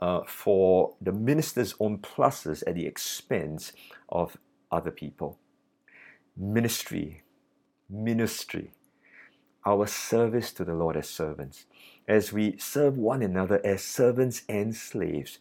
uh, 0.00 0.20
for 0.26 0.94
the 1.00 1.12
minister's 1.12 1.74
own 1.80 1.98
pluses 1.98 2.62
at 2.66 2.74
the 2.74 2.86
expense 2.86 3.72
of 4.08 4.36
other 4.70 4.90
people. 4.90 5.38
Ministry, 6.36 7.22
ministry, 7.88 8.72
our 9.64 9.86
service 9.86 10.52
to 10.52 10.64
the 10.64 10.74
Lord 10.74 10.96
as 10.96 11.08
servants. 11.08 11.64
As 12.06 12.32
we 12.32 12.56
serve 12.58 12.96
one 12.96 13.22
another 13.22 13.60
as 13.64 13.82
servants 13.82 14.42
and 14.48 14.74
slaves, 14.74 15.38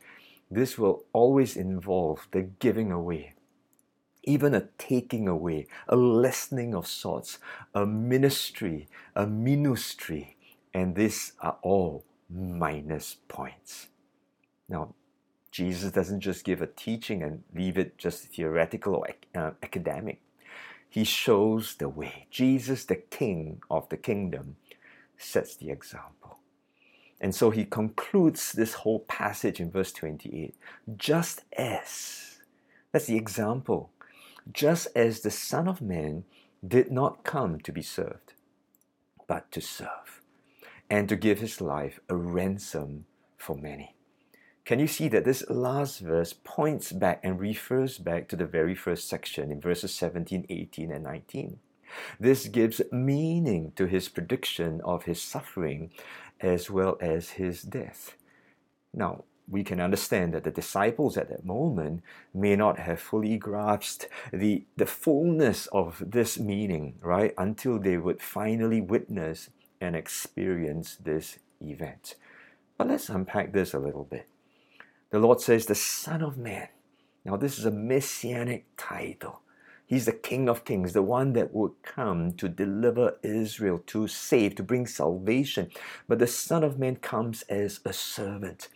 this 0.50 0.78
will 0.78 1.06
always 1.14 1.56
involve 1.56 2.28
the 2.32 2.42
giving 2.42 2.92
away, 2.92 3.34
even 4.24 4.56
a 4.56 4.68
taking 4.78 5.28
away, 5.28 5.68
a 5.88 5.96
lessening 5.96 6.74
of 6.74 6.88
sorts, 6.88 7.40
a 7.74 7.86
ministry, 7.86 8.88
a 9.16 9.28
ministry, 9.28 10.38
and 10.74 10.96
these 10.96 11.34
are 11.42 11.58
all 11.62 12.04
minus 12.30 13.18
points. 13.28 13.88
Now, 14.68 14.94
Jesus 15.52 15.92
doesn't 15.92 16.20
just 16.20 16.44
give 16.44 16.62
a 16.62 16.68
teaching 16.68 17.24
and 17.24 17.44
leave 17.54 17.78
it 17.78 17.98
just 17.98 18.26
theoretical 18.26 18.96
or 18.96 19.08
uh, 19.34 19.52
academic. 19.64 20.22
He 20.90 21.04
shows 21.04 21.76
the 21.76 21.90
way. 21.90 22.28
Jesus, 22.30 22.86
the 22.86 22.96
King 22.96 23.62
of 23.70 23.88
the 23.90 23.98
kingdom, 23.98 24.58
sets 25.18 25.56
the 25.56 25.70
example. 25.70 26.40
And 27.22 27.34
so 27.34 27.50
he 27.50 27.66
concludes 27.66 28.52
this 28.52 28.74
whole 28.74 29.00
passage 29.00 29.60
in 29.60 29.72
verse 29.72 29.94
28 29.94 30.56
just 30.98 31.44
as. 31.58 32.40
That's 32.92 33.06
the 33.06 33.18
example. 33.18 33.92
Just 34.52 34.88
as 34.96 35.22
the 35.22 35.32
Son 35.32 35.68
of 35.68 35.82
Man 35.82 36.26
did 36.66 36.92
not 36.92 37.24
come 37.24 37.60
to 37.62 37.72
be 37.72 37.82
served, 37.82 38.34
but 39.28 39.52
to 39.52 39.62
serve, 39.62 40.22
and 40.90 41.10
to 41.10 41.16
give 41.16 41.40
his 41.40 41.62
life 41.62 42.00
a 42.10 42.16
ransom 42.16 43.06
for 43.38 43.56
many. 43.56 43.96
Can 44.66 44.80
you 44.80 44.88
see 44.88 45.08
that 45.10 45.26
this 45.26 45.48
last 45.48 46.00
verse 46.00 46.34
points 46.34 46.92
back 46.92 47.20
and 47.22 47.40
refers 47.40 48.00
back 48.00 48.28
to 48.30 48.36
the 48.36 48.48
very 48.48 48.74
first 48.74 49.08
section 49.08 49.52
in 49.52 49.62
verses 49.62 49.94
17, 49.94 50.48
18, 50.50 50.92
and 50.92 51.04
19? 51.04 51.60
This 52.20 52.48
gives 52.48 52.82
meaning 52.92 53.74
to 53.76 53.86
his 53.86 54.10
prediction 54.10 54.82
of 54.82 55.04
his 55.04 55.22
suffering 55.22 55.92
as 56.42 56.72
well 56.72 56.98
as 57.00 57.32
his 57.32 57.62
death. 57.62 58.16
Now, 58.92 59.26
we 59.48 59.64
can 59.64 59.80
understand 59.80 60.34
that 60.34 60.44
the 60.44 60.50
disciples 60.50 61.16
at 61.16 61.30
that 61.30 61.46
moment 61.46 62.02
may 62.34 62.56
not 62.56 62.80
have 62.80 63.00
fully 63.00 63.38
grasped 63.38 64.08
the, 64.34 64.66
the 64.76 64.88
fullness 64.88 65.68
of 65.68 66.02
this 66.04 66.40
meaning, 66.40 66.96
right, 67.02 67.36
until 67.38 67.78
they 67.78 67.98
would 67.98 68.20
finally 68.20 68.82
witness 68.82 69.52
and 69.80 69.96
experience 69.96 70.96
this 70.96 71.38
event. 71.62 72.16
But 72.80 72.88
let's 72.88 73.10
unpack 73.10 73.54
this 73.54 73.76
a 73.76 73.80
little 73.80 74.06
bit. 74.06 74.28
The 75.16 75.22
Lord 75.22 75.40
says, 75.40 75.66
the 75.66 75.76
Son 75.76 76.22
of 76.22 76.38
Man. 76.38 76.68
Now, 77.24 77.38
this 77.38 77.58
is 77.58 77.64
a 77.64 77.72
messianic 77.72 78.66
title. 78.76 79.44
He's 79.86 80.08
the 80.08 80.12
King 80.12 80.50
of 80.50 80.66
Kings, 80.66 80.92
the 80.92 81.02
one 81.02 81.32
that 81.32 81.54
would 81.54 81.72
come 81.84 82.34
to 82.34 82.50
deliver 82.50 83.18
Israel, 83.24 83.82
to 83.88 84.10
save, 84.10 84.56
to 84.56 84.64
bring 84.64 84.86
salvation. 84.86 85.72
But 86.10 86.20
the 86.20 86.28
Son 86.28 86.66
of 86.66 86.78
Man 86.78 86.98
comes 86.98 87.44
as 87.44 87.80
a 87.86 87.94
servant 87.94 88.68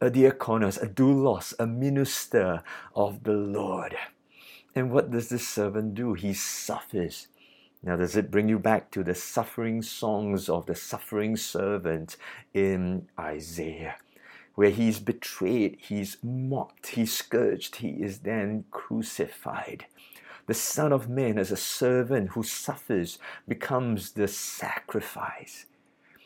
a 0.00 0.10
diakonos, 0.10 0.82
a 0.82 0.88
doulos, 0.88 1.54
a 1.60 1.66
minister 1.68 2.64
of 2.96 3.22
the 3.22 3.34
Lord. 3.34 3.96
And 4.74 4.90
what 4.90 5.12
does 5.12 5.28
this 5.28 5.46
servant 5.46 5.94
do? 5.94 6.14
He 6.14 6.34
suffers. 6.34 7.28
Now, 7.84 7.94
does 7.94 8.16
it 8.16 8.32
bring 8.32 8.48
you 8.48 8.58
back 8.58 8.90
to 8.90 9.04
the 9.04 9.14
suffering 9.14 9.82
songs 9.82 10.48
of 10.48 10.66
the 10.66 10.74
suffering 10.74 11.36
servant 11.36 12.16
in 12.52 13.06
Isaiah, 13.16 13.94
where 14.58 14.70
he's 14.70 14.98
betrayed, 14.98 15.76
he's 15.78 16.16
mocked, 16.20 16.88
he's 16.88 17.16
scourged, 17.16 17.76
he 17.76 17.90
is 17.90 18.18
then 18.18 18.64
crucified? 18.72 19.86
The 20.48 20.54
Son 20.54 20.92
of 20.92 21.08
Man, 21.08 21.38
as 21.38 21.52
a 21.52 21.56
servant 21.56 22.30
who 22.30 22.42
suffers, 22.42 23.20
becomes 23.46 24.10
the 24.14 24.26
sacrifice 24.26 25.66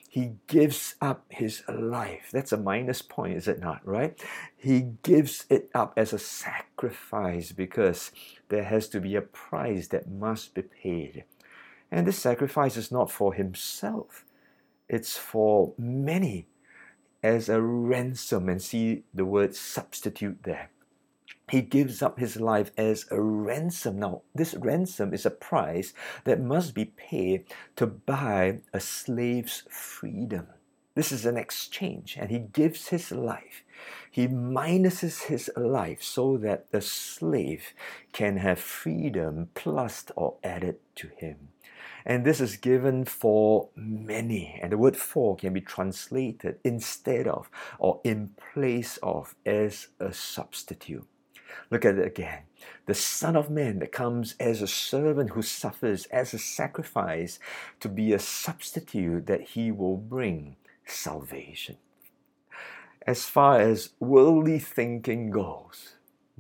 he 0.08 0.32
gives 0.46 0.94
up 1.00 1.24
his 1.30 1.62
life. 1.68 2.28
That's 2.32 2.52
a 2.52 2.58
minus 2.58 3.00
point, 3.00 3.34
is 3.34 3.48
it 3.48 3.60
not, 3.60 3.80
right? 3.86 4.22
He 4.54 4.92
gives 5.02 5.46
it 5.48 5.70
up 5.74 5.94
as 5.96 6.12
a 6.12 6.18
sacrifice 6.18 7.52
because 7.52 8.12
there 8.50 8.64
has 8.64 8.90
to 8.90 9.00
be 9.00 9.16
a 9.16 9.22
price 9.22 9.88
that 9.88 10.10
must 10.10 10.54
be 10.54 10.62
paid. 10.62 11.24
And 11.90 12.06
this 12.06 12.18
sacrifice 12.18 12.76
is 12.76 12.92
not 12.92 13.10
for 13.10 13.32
himself, 13.32 14.26
it's 14.86 15.16
for 15.16 15.72
many 15.78 16.46
as 17.22 17.48
a 17.48 17.60
ransom. 17.60 18.48
And 18.48 18.60
see 18.60 19.04
the 19.14 19.24
word 19.24 19.54
substitute 19.54 20.42
there. 20.42 20.70
He 21.50 21.60
gives 21.60 22.02
up 22.02 22.18
his 22.18 22.40
life 22.40 22.70
as 22.78 23.06
a 23.10 23.20
ransom. 23.20 23.98
Now, 23.98 24.22
this 24.34 24.54
ransom 24.54 25.12
is 25.12 25.26
a 25.26 25.30
price 25.30 25.92
that 26.24 26.40
must 26.40 26.74
be 26.74 26.86
paid 26.86 27.44
to 27.76 27.86
buy 27.86 28.60
a 28.72 28.80
slave's 28.80 29.64
freedom. 29.68 30.46
This 30.94 31.10
is 31.10 31.24
an 31.24 31.38
exchange, 31.38 32.18
and 32.20 32.30
he 32.30 32.38
gives 32.38 32.88
his 32.88 33.12
life. 33.12 33.64
He 34.10 34.28
minuses 34.28 35.24
his 35.24 35.50
life 35.56 36.02
so 36.02 36.36
that 36.38 36.70
the 36.70 36.82
slave 36.82 37.72
can 38.12 38.36
have 38.36 38.60
freedom 38.60 39.48
plus 39.54 40.04
or 40.16 40.36
added 40.44 40.76
to 40.96 41.08
him. 41.16 41.48
And 42.04 42.24
this 42.24 42.40
is 42.40 42.56
given 42.56 43.04
for 43.04 43.68
many. 43.76 44.58
And 44.62 44.72
the 44.72 44.78
word 44.78 44.96
for 44.96 45.36
can 45.36 45.52
be 45.52 45.60
translated 45.60 46.58
instead 46.64 47.28
of 47.28 47.50
or 47.78 48.00
in 48.04 48.30
place 48.54 48.98
of 49.02 49.34
as 49.46 49.88
a 50.00 50.12
substitute. 50.12 51.06
Look 51.70 51.84
at 51.84 51.98
it 51.98 52.06
again. 52.06 52.42
The 52.86 52.94
Son 52.94 53.36
of 53.36 53.50
Man 53.50 53.78
that 53.80 53.92
comes 53.92 54.34
as 54.38 54.62
a 54.62 54.66
servant 54.66 55.30
who 55.30 55.42
suffers 55.42 56.06
as 56.06 56.34
a 56.34 56.38
sacrifice 56.38 57.38
to 57.80 57.88
be 57.88 58.12
a 58.12 58.18
substitute 58.18 59.26
that 59.26 59.42
he 59.42 59.70
will 59.70 59.96
bring 59.96 60.56
salvation. 60.84 61.76
As 63.06 63.24
far 63.24 63.60
as 63.60 63.90
worldly 63.98 64.58
thinking 64.58 65.30
goes, 65.30 65.96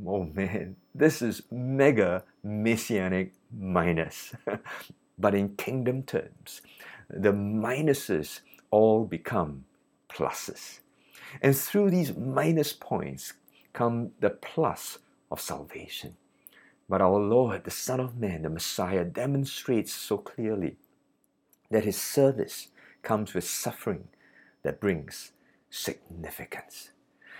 oh 0.06 0.24
man, 0.24 0.76
this 0.94 1.20
is 1.22 1.42
mega 1.50 2.24
messianic 2.42 3.32
minus. 3.50 4.34
but 5.22 5.34
in 5.34 5.56
kingdom 5.56 6.02
terms, 6.02 6.60
the 7.08 7.32
minuses 7.32 8.40
all 8.70 9.04
become 9.04 9.64
pluses. 10.10 10.80
And 11.40 11.56
through 11.56 11.90
these 11.90 12.14
minus 12.16 12.72
points 12.72 13.32
come 13.72 14.10
the 14.20 14.30
plus 14.30 14.98
of 15.30 15.40
salvation. 15.40 16.16
But 16.88 17.00
our 17.00 17.18
Lord, 17.18 17.64
the 17.64 17.70
Son 17.70 18.00
of 18.00 18.18
Man, 18.18 18.42
the 18.42 18.50
Messiah, 18.50 19.04
demonstrates 19.04 19.92
so 19.92 20.18
clearly 20.18 20.76
that 21.70 21.84
his 21.84 21.96
service 21.96 22.68
comes 23.02 23.32
with 23.32 23.48
suffering 23.48 24.08
that 24.62 24.80
brings 24.80 25.32
significance. 25.70 26.90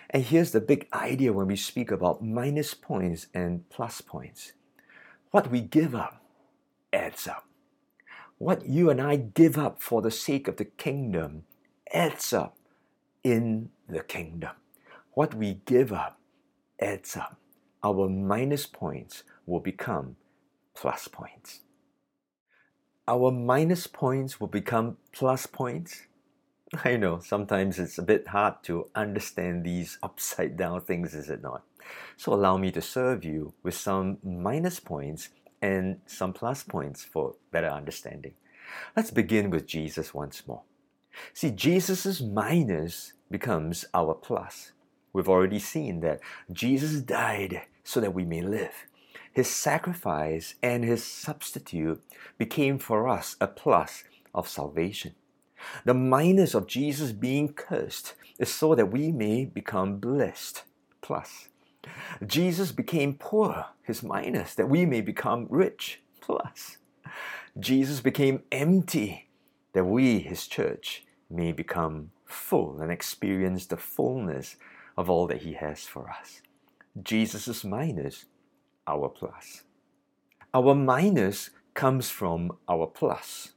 And 0.08 0.22
here's 0.22 0.52
the 0.52 0.60
big 0.60 0.88
idea 0.92 1.32
when 1.32 1.48
we 1.48 1.56
speak 1.56 1.90
about 1.90 2.24
minus 2.24 2.74
points 2.74 3.26
and 3.34 3.68
plus 3.68 4.00
points. 4.00 4.52
What 5.32 5.50
we 5.50 5.60
give 5.60 5.94
up 5.94 6.22
adds 6.92 7.26
up. 7.26 7.46
What 8.42 8.66
you 8.66 8.90
and 8.90 9.00
I 9.00 9.14
give 9.14 9.56
up 9.56 9.80
for 9.80 10.02
the 10.02 10.10
sake 10.10 10.48
of 10.48 10.56
the 10.56 10.64
kingdom 10.64 11.44
adds 11.94 12.32
up 12.32 12.56
in 13.22 13.70
the 13.88 14.02
kingdom. 14.02 14.50
What 15.12 15.32
we 15.32 15.60
give 15.64 15.92
up 15.92 16.18
adds 16.80 17.16
up 17.16 17.38
our 17.84 18.08
minus 18.08 18.66
points 18.66 19.22
will 19.46 19.60
become 19.60 20.16
plus 20.74 21.06
points. 21.06 21.60
Our 23.06 23.30
minus 23.30 23.86
points 23.86 24.40
will 24.40 24.48
become 24.48 24.96
plus 25.12 25.46
points. 25.46 26.08
I 26.84 26.96
know 26.96 27.20
sometimes 27.20 27.78
it's 27.78 27.98
a 27.98 28.02
bit 28.02 28.26
hard 28.26 28.64
to 28.64 28.88
understand 28.96 29.62
these 29.62 29.98
upside 30.02 30.56
down 30.56 30.80
things, 30.80 31.14
is 31.14 31.30
it 31.30 31.42
not? 31.42 31.62
So 32.16 32.34
allow 32.34 32.56
me 32.56 32.72
to 32.72 32.82
serve 32.82 33.24
you 33.24 33.54
with 33.62 33.74
some 33.74 34.18
minus 34.24 34.80
points 34.80 35.28
and 35.62 36.00
some 36.06 36.32
plus 36.32 36.62
points 36.62 37.04
for 37.04 37.36
better 37.50 37.68
understanding. 37.68 38.34
Let's 38.96 39.10
begin 39.10 39.50
with 39.50 39.66
Jesus 39.66 40.12
once 40.12 40.46
more. 40.46 40.62
See, 41.32 41.50
Jesus' 41.50 42.20
minus 42.20 43.12
becomes 43.30 43.84
our 43.94 44.14
plus. 44.14 44.72
We've 45.12 45.28
already 45.28 45.58
seen 45.58 46.00
that 46.00 46.20
Jesus 46.50 47.00
died 47.00 47.62
so 47.84 48.00
that 48.00 48.14
we 48.14 48.24
may 48.24 48.40
live. 48.42 48.86
His 49.32 49.48
sacrifice 49.48 50.54
and 50.62 50.84
his 50.84 51.04
substitute 51.04 52.02
became 52.38 52.78
for 52.78 53.08
us 53.08 53.36
a 53.40 53.46
plus 53.46 54.04
of 54.34 54.48
salvation. 54.48 55.14
The 55.84 55.94
minus 55.94 56.54
of 56.54 56.66
Jesus 56.66 57.12
being 57.12 57.52
cursed 57.52 58.14
is 58.38 58.52
so 58.52 58.74
that 58.74 58.90
we 58.90 59.12
may 59.12 59.44
become 59.44 59.96
blessed. 59.98 60.64
Plus, 61.00 61.48
Jesus 62.26 62.72
became 62.72 63.14
poor, 63.14 63.66
his 63.82 64.02
minus, 64.02 64.54
that 64.54 64.68
we 64.68 64.86
may 64.86 65.00
become 65.00 65.46
rich. 65.50 66.00
Plus, 66.20 66.78
Jesus 67.58 68.00
became 68.00 68.42
empty, 68.52 69.28
that 69.72 69.84
we, 69.84 70.20
his 70.20 70.46
church, 70.46 71.04
may 71.28 71.52
become 71.52 72.10
full 72.24 72.80
and 72.80 72.92
experience 72.92 73.66
the 73.66 73.76
fullness 73.76 74.56
of 74.96 75.10
all 75.10 75.26
that 75.26 75.42
he 75.42 75.54
has 75.54 75.84
for 75.86 76.10
us. 76.10 76.42
Jesus' 77.02 77.64
minus 77.64 78.26
our 78.86 79.08
plus. 79.08 79.62
Our 80.54 80.74
minus 80.74 81.50
comes 81.74 82.10
from 82.10 82.52
our 82.68 82.86
plus. 82.86 83.52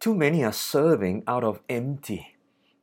Too 0.00 0.14
many 0.14 0.42
are 0.44 0.52
serving 0.52 1.22
out 1.28 1.44
of 1.44 1.60
empty. 1.68 2.31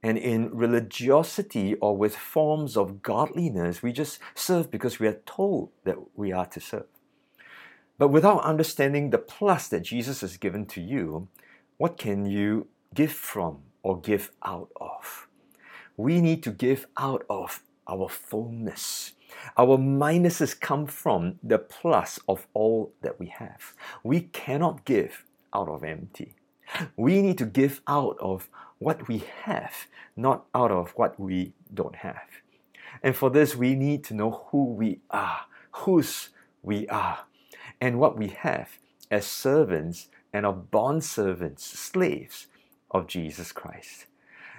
And 0.01 0.17
in 0.17 0.55
religiosity 0.55 1.75
or 1.75 1.97
with 1.97 2.15
forms 2.15 2.77
of 2.77 3.01
godliness, 3.01 3.83
we 3.83 3.91
just 3.91 4.19
serve 4.33 4.71
because 4.71 4.99
we 4.99 5.07
are 5.07 5.21
told 5.25 5.71
that 5.83 5.97
we 6.15 6.31
are 6.31 6.45
to 6.47 6.59
serve. 6.59 6.87
But 7.97 8.07
without 8.07 8.43
understanding 8.43 9.09
the 9.09 9.17
plus 9.17 9.67
that 9.67 9.81
Jesus 9.81 10.21
has 10.21 10.37
given 10.37 10.65
to 10.67 10.81
you, 10.81 11.27
what 11.77 11.97
can 11.97 12.25
you 12.25 12.67
give 12.93 13.11
from 13.11 13.59
or 13.83 13.99
give 13.99 14.31
out 14.43 14.69
of? 14.79 15.27
We 15.97 16.21
need 16.21 16.43
to 16.43 16.51
give 16.51 16.87
out 16.97 17.25
of 17.29 17.61
our 17.85 18.07
fullness. 18.07 19.13
Our 19.57 19.77
minuses 19.77 20.57
come 20.57 20.87
from 20.87 21.39
the 21.43 21.59
plus 21.59 22.19
of 22.27 22.47
all 22.53 22.93
that 23.01 23.19
we 23.19 23.27
have. 23.27 23.73
We 24.03 24.21
cannot 24.21 24.85
give 24.85 25.25
out 25.53 25.67
of 25.67 25.83
empty. 25.83 26.35
We 26.95 27.21
need 27.21 27.37
to 27.39 27.45
give 27.45 27.81
out 27.87 28.17
of 28.19 28.49
what 28.77 29.07
we 29.07 29.23
have, 29.43 29.87
not 30.15 30.45
out 30.53 30.71
of 30.71 30.91
what 30.91 31.19
we 31.19 31.53
don't 31.73 31.97
have. 31.97 32.41
And 33.03 33.15
for 33.15 33.29
this, 33.29 33.55
we 33.55 33.75
need 33.75 34.03
to 34.05 34.13
know 34.13 34.45
who 34.51 34.65
we 34.65 34.99
are, 35.09 35.41
whose 35.71 36.29
we 36.63 36.87
are 36.87 37.19
and 37.79 37.99
what 37.99 38.17
we 38.17 38.27
have 38.27 38.77
as 39.09 39.25
servants 39.25 40.07
and 40.33 40.45
of 40.45 40.69
bond 40.71 41.03
servants, 41.03 41.63
slaves 41.65 42.47
of 42.91 43.07
Jesus 43.07 43.51
Christ. 43.51 44.05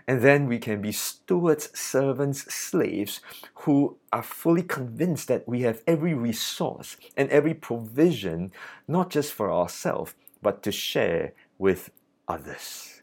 And 0.07 0.23
then 0.23 0.47
we 0.47 0.59
can 0.59 0.81
be 0.81 0.93
stewards, 0.93 1.71
servants, 1.79 2.53
slaves 2.53 3.21
who 3.55 3.97
are 4.13 4.23
fully 4.23 4.63
convinced 4.63 5.29
that 5.29 5.47
we 5.47 5.63
have 5.63 5.83
every 5.87 6.15
resource 6.15 6.97
and 7.17 7.29
every 7.31 7.55
provision, 7.55 8.51
not 8.89 9.11
just 9.11 9.33
for 9.33 9.53
ourselves, 9.53 10.15
but 10.43 10.63
to 10.65 10.73
share 10.73 11.33
with 11.59 11.91
others. 12.31 13.03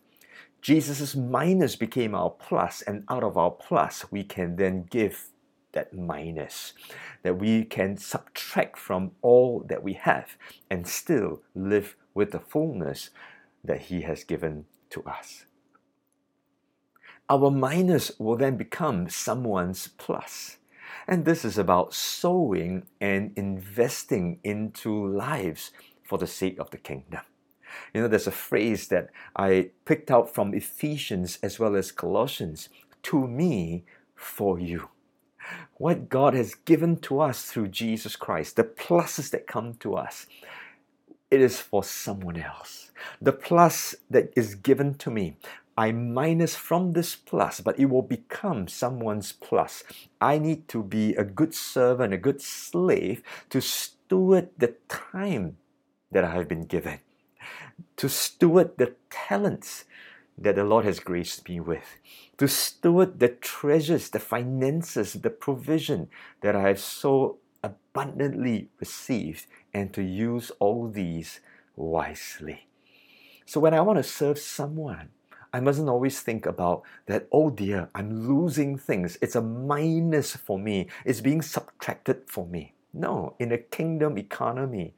Jesus' 0.62 1.16
minus 1.16 1.76
became 1.76 2.16
our 2.16 2.30
plus, 2.30 2.82
and 2.82 3.04
out 3.10 3.24
of 3.24 3.38
our 3.38 3.52
plus, 3.52 4.12
we 4.12 4.24
can 4.24 4.56
then 4.56 4.88
give 4.90 5.28
that 5.74 5.94
minus, 5.94 6.74
that 7.24 7.38
we 7.38 7.64
can 7.64 7.98
subtract 7.98 8.78
from 8.78 9.12
all 9.22 9.64
that 9.70 9.84
we 9.84 9.94
have 9.94 10.38
and 10.70 10.88
still 10.88 11.42
live 11.54 11.96
with 12.14 12.32
the 12.32 12.40
fullness 12.40 13.12
that 13.64 13.82
He 13.82 14.02
has 14.02 14.24
given 14.24 14.66
to 14.90 15.04
us. 15.04 15.46
Our 17.30 17.52
minus 17.52 18.12
will 18.18 18.38
then 18.38 18.56
become 18.56 19.10
someone's 19.10 19.90
plus. 19.98 20.58
And 21.08 21.26
this 21.26 21.46
is 21.46 21.58
about 21.58 21.94
sowing 21.94 22.88
and 23.00 23.32
investing 23.36 24.40
into 24.44 25.08
lives 25.08 25.72
for 26.04 26.18
the 26.18 26.28
sake 26.28 26.58
of 26.60 26.72
the 26.72 26.78
kingdom. 26.78 27.22
You 27.94 28.02
know, 28.02 28.08
there's 28.08 28.28
a 28.28 28.32
phrase 28.32 28.88
that 28.90 29.10
I 29.36 29.72
picked 29.86 30.12
out 30.12 30.34
from 30.34 30.54
Ephesians 30.54 31.40
as 31.42 31.60
well 31.60 31.76
as 31.76 31.92
Colossians 31.92 32.70
to 33.04 33.28
me, 33.28 33.86
for 34.16 34.60
you. 34.60 34.90
What 35.76 36.10
God 36.10 36.34
has 36.34 36.56
given 36.56 36.98
to 37.02 37.22
us 37.22 37.44
through 37.44 37.70
Jesus 37.70 38.16
Christ, 38.16 38.56
the 38.56 38.64
pluses 38.64 39.30
that 39.32 39.48
come 39.48 39.76
to 39.76 39.96
us, 39.96 40.28
it 41.30 41.42
is 41.42 41.60
for 41.60 41.84
someone 41.84 42.38
else. 42.38 42.92
The 43.22 43.32
plus 43.32 43.96
that 44.10 44.34
is 44.36 44.56
given 44.56 44.96
to 44.96 45.12
me, 45.12 45.38
I 45.78 45.92
minus 45.92 46.56
from 46.56 46.94
this 46.94 47.16
plus, 47.16 47.62
but 47.62 47.80
it 47.80 47.86
will 47.86 48.02
become 48.02 48.68
someone's 48.68 49.32
plus. 49.32 49.84
I 50.20 50.40
need 50.40 50.68
to 50.70 50.82
be 50.82 51.14
a 51.14 51.24
good 51.24 51.54
servant, 51.54 52.14
a 52.14 52.18
good 52.18 52.42
slave 52.42 53.22
to 53.52 53.62
steward 53.62 54.50
the 54.58 54.76
time 54.90 55.58
that 56.12 56.24
I 56.24 56.32
have 56.32 56.48
been 56.48 56.66
given, 56.66 57.00
to 57.98 58.10
steward 58.10 58.78
the 58.78 58.96
talents 59.10 59.86
that 60.38 60.56
the 60.56 60.64
Lord 60.64 60.86
has 60.86 61.00
graced 61.00 61.50
me 61.50 61.60
with, 61.60 61.98
to 62.38 62.48
steward 62.48 63.20
the 63.20 63.30
treasures, 63.30 64.10
the 64.10 64.20
finances, 64.20 65.14
the 65.14 65.32
provision 65.32 66.10
that 66.42 66.56
I 66.56 66.68
have 66.68 66.80
so 66.80 67.40
abundantly 67.64 68.70
received, 68.80 69.48
and 69.74 69.92
to 69.94 70.04
use 70.04 70.52
all 70.60 70.90
these 70.90 71.40
wisely. 71.76 72.68
So 73.46 73.60
when 73.60 73.74
I 73.74 73.82
want 73.82 73.98
to 73.98 74.04
serve 74.04 74.38
someone, 74.38 75.10
I 75.54 75.60
mustn't 75.60 75.90
always 75.90 76.20
think 76.20 76.46
about 76.46 76.84
that, 77.08 77.28
oh 77.32 77.50
dear, 77.50 77.90
I'm 77.96 78.28
losing 78.28 78.78
things. 78.78 79.18
It's 79.22 79.36
a 79.36 79.42
minus 79.42 80.36
for 80.36 80.60
me, 80.60 80.88
it's 81.06 81.22
being 81.22 81.42
subtracted 81.42 82.24
for 82.28 82.46
me. 82.46 82.74
No, 82.94 83.36
in 83.40 83.52
a 83.52 83.58
kingdom 83.58 84.18
economy, 84.18 84.94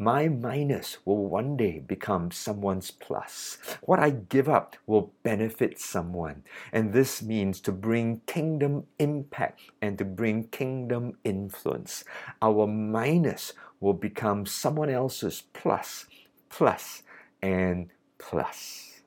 my 0.00 0.28
minus 0.28 0.98
will 1.04 1.26
one 1.26 1.56
day 1.56 1.80
become 1.80 2.30
someone's 2.30 2.92
plus. 2.92 3.58
What 3.82 3.98
I 3.98 4.10
give 4.10 4.48
up 4.48 4.76
will 4.86 5.12
benefit 5.24 5.80
someone. 5.80 6.44
And 6.72 6.92
this 6.92 7.20
means 7.20 7.60
to 7.62 7.72
bring 7.72 8.20
kingdom 8.24 8.86
impact 9.00 9.60
and 9.82 9.98
to 9.98 10.04
bring 10.04 10.44
kingdom 10.44 11.18
influence. 11.24 12.04
Our 12.40 12.68
minus 12.68 13.54
will 13.80 13.92
become 13.92 14.46
someone 14.46 14.88
else's 14.88 15.42
plus, 15.52 16.06
plus, 16.48 17.02
and 17.42 17.88
plus. 18.18 19.00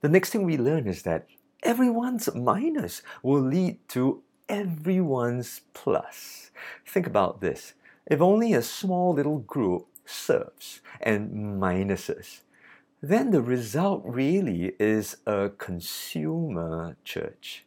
The 0.00 0.08
next 0.08 0.30
thing 0.30 0.42
we 0.42 0.58
learn 0.58 0.88
is 0.88 1.02
that 1.02 1.28
everyone's 1.62 2.28
minus 2.34 3.02
will 3.22 3.40
lead 3.40 3.78
to 3.90 4.22
everyone's 4.48 5.60
plus. 5.74 6.50
Think 6.84 7.06
about 7.06 7.40
this. 7.40 7.74
If 8.06 8.20
only 8.20 8.52
a 8.52 8.62
small 8.62 9.14
little 9.14 9.38
group 9.38 9.86
serves 10.04 10.80
and 11.00 11.60
minuses, 11.60 12.40
then 13.02 13.30
the 13.30 13.42
result 13.42 14.02
really 14.04 14.74
is 14.78 15.18
a 15.26 15.50
consumer 15.50 16.96
church. 17.04 17.64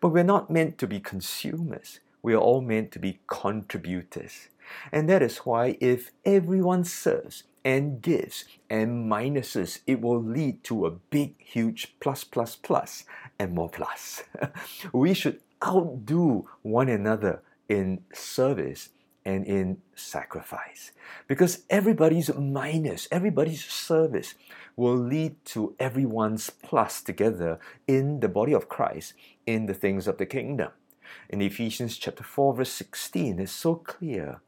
But 0.00 0.08
we're 0.08 0.24
not 0.24 0.50
meant 0.50 0.78
to 0.78 0.86
be 0.86 1.00
consumers. 1.00 2.00
We 2.22 2.34
are 2.34 2.38
all 2.38 2.60
meant 2.60 2.90
to 2.92 2.98
be 2.98 3.20
contributors. 3.26 4.48
And 4.90 5.08
that 5.08 5.22
is 5.22 5.38
why 5.38 5.76
if 5.80 6.10
everyone 6.24 6.84
serves 6.84 7.44
and 7.64 8.02
gives 8.02 8.44
and 8.68 9.10
minuses, 9.10 9.80
it 9.86 10.00
will 10.00 10.22
lead 10.22 10.64
to 10.64 10.86
a 10.86 10.90
big, 10.90 11.34
huge 11.38 11.94
plus, 12.00 12.24
plus, 12.24 12.56
plus, 12.56 13.04
and 13.38 13.54
more 13.54 13.70
plus. 13.70 14.24
we 14.92 15.14
should 15.14 15.40
outdo 15.64 16.48
one 16.62 16.88
another 16.88 17.42
in 17.68 18.02
service 18.12 18.90
and 19.24 19.46
in 19.46 19.78
sacrifice. 19.94 20.92
Because 21.26 21.64
everybody's 21.70 22.34
minus, 22.34 23.08
everybody's 23.10 23.64
service 23.64 24.34
will 24.76 24.96
lead 24.96 25.42
to 25.46 25.74
everyone's 25.78 26.50
plus 26.50 27.00
together 27.00 27.58
in 27.86 28.20
the 28.20 28.28
body 28.28 28.52
of 28.52 28.68
Christ 28.68 29.14
in 29.46 29.66
the 29.66 29.74
things 29.74 30.06
of 30.06 30.18
the 30.18 30.26
kingdom. 30.26 30.70
In 31.28 31.40
Ephesians 31.40 31.96
chapter 31.96 32.24
4, 32.24 32.54
verse 32.54 32.72
16, 32.72 33.38
it's 33.38 33.52
so 33.52 33.76
clear 33.76 34.40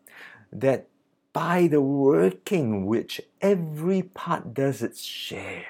that 0.52 0.88
by 1.32 1.66
the 1.66 1.80
working 1.80 2.86
which 2.86 3.20
every 3.40 4.02
part 4.02 4.54
does 4.54 4.82
its 4.82 5.02
share. 5.02 5.66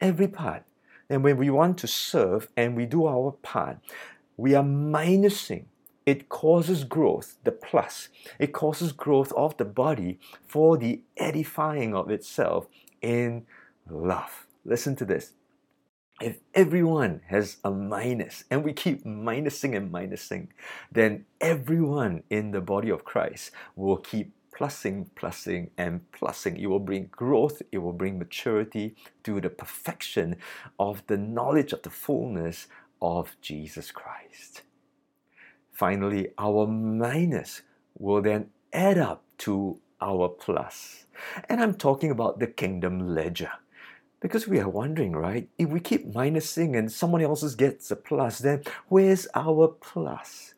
Every 0.00 0.28
part. 0.28 0.64
And 1.08 1.22
when 1.24 1.36
we 1.36 1.50
want 1.50 1.78
to 1.78 1.86
serve 1.86 2.48
and 2.56 2.76
we 2.76 2.86
do 2.86 3.06
our 3.06 3.32
part, 3.32 3.78
we 4.36 4.54
are 4.54 4.64
minusing. 4.64 5.66
It 6.06 6.28
causes 6.28 6.84
growth, 6.84 7.36
the 7.44 7.52
plus. 7.52 8.08
It 8.38 8.52
causes 8.52 8.92
growth 8.92 9.32
of 9.32 9.56
the 9.56 9.64
body 9.64 10.18
for 10.46 10.76
the 10.76 11.02
edifying 11.16 11.94
of 11.94 12.10
itself 12.10 12.66
in 13.02 13.46
love. 13.88 14.46
Listen 14.64 14.96
to 14.96 15.04
this. 15.04 15.32
If 16.20 16.40
everyone 16.54 17.22
has 17.28 17.56
a 17.64 17.70
minus 17.70 18.44
and 18.50 18.62
we 18.62 18.74
keep 18.74 19.04
minusing 19.04 19.74
and 19.74 19.90
minusing, 19.90 20.48
then 20.92 21.24
everyone 21.40 22.24
in 22.28 22.50
the 22.50 22.60
body 22.60 22.90
of 22.90 23.04
Christ 23.04 23.52
will 23.74 23.96
keep 23.96 24.32
plussing, 24.54 25.08
plussing, 25.16 25.70
and 25.78 26.02
plussing. 26.12 26.58
It 26.58 26.66
will 26.66 26.80
bring 26.80 27.06
growth, 27.10 27.62
it 27.72 27.78
will 27.78 27.94
bring 27.94 28.18
maturity 28.18 28.96
to 29.24 29.40
the 29.40 29.48
perfection 29.48 30.36
of 30.78 31.02
the 31.06 31.16
knowledge 31.16 31.72
of 31.72 31.82
the 31.82 31.90
fullness 31.90 32.66
of 33.00 33.36
Jesus 33.40 33.90
Christ. 33.90 34.62
Finally, 35.80 36.28
our 36.36 36.66
minus 36.66 37.62
will 37.98 38.20
then 38.20 38.50
add 38.70 38.98
up 38.98 39.24
to 39.38 39.80
our 40.02 40.28
plus. 40.28 41.06
And 41.48 41.58
I'm 41.58 41.72
talking 41.72 42.10
about 42.10 42.38
the 42.38 42.48
kingdom 42.48 43.14
ledger. 43.14 43.52
Because 44.20 44.46
we 44.46 44.60
are 44.60 44.68
wondering, 44.68 45.12
right? 45.12 45.48
If 45.56 45.70
we 45.70 45.80
keep 45.80 46.12
minusing 46.12 46.76
and 46.76 46.92
someone 46.92 47.22
else 47.22 47.54
gets 47.54 47.90
a 47.90 47.96
plus, 47.96 48.40
then 48.40 48.62
where's 48.88 49.26
our 49.34 49.68
plus? 49.68 50.52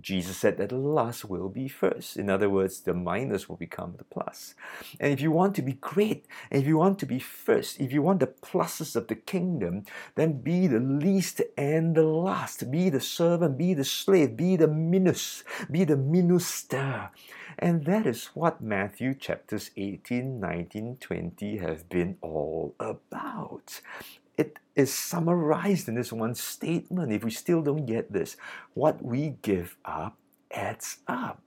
Jesus 0.00 0.36
said 0.36 0.58
that 0.58 0.68
the 0.68 0.76
last 0.76 1.24
will 1.24 1.48
be 1.48 1.66
first. 1.66 2.16
In 2.16 2.30
other 2.30 2.48
words, 2.48 2.80
the 2.80 2.94
minus 2.94 3.48
will 3.48 3.56
become 3.56 3.94
the 3.98 4.04
plus. 4.04 4.54
And 5.00 5.12
if 5.12 5.20
you 5.20 5.32
want 5.32 5.56
to 5.56 5.62
be 5.62 5.72
great, 5.72 6.26
if 6.52 6.66
you 6.66 6.78
want 6.78 7.00
to 7.00 7.06
be 7.06 7.18
first, 7.18 7.80
if 7.80 7.92
you 7.92 8.00
want 8.00 8.20
the 8.20 8.28
pluses 8.28 8.94
of 8.94 9.08
the 9.08 9.16
kingdom, 9.16 9.84
then 10.14 10.40
be 10.40 10.68
the 10.68 10.78
least 10.78 11.42
and 11.56 11.96
the 11.96 12.04
last. 12.04 12.70
Be 12.70 12.90
the 12.90 13.00
servant, 13.00 13.58
be 13.58 13.74
the 13.74 13.84
slave, 13.84 14.36
be 14.36 14.54
the 14.54 14.68
minus, 14.68 15.42
be 15.68 15.82
the 15.84 15.96
minister. 15.96 17.10
And 17.58 17.84
that 17.86 18.06
is 18.06 18.26
what 18.34 18.60
Matthew 18.60 19.14
chapters 19.14 19.72
18, 19.76 20.38
19, 20.38 20.98
20 21.00 21.56
have 21.58 21.88
been 21.88 22.16
all 22.20 22.76
about. 22.78 23.80
It 24.38 24.58
is 24.76 24.94
summarized 24.94 25.88
in 25.88 25.96
this 25.96 26.12
one 26.12 26.36
statement. 26.36 27.12
If 27.12 27.24
we 27.24 27.32
still 27.32 27.62
don't 27.62 27.86
get 27.86 28.12
this, 28.12 28.38
what 28.74 29.04
we 29.04 29.36
give 29.42 29.76
up 29.84 30.18
adds 30.52 30.98
up. 31.08 31.42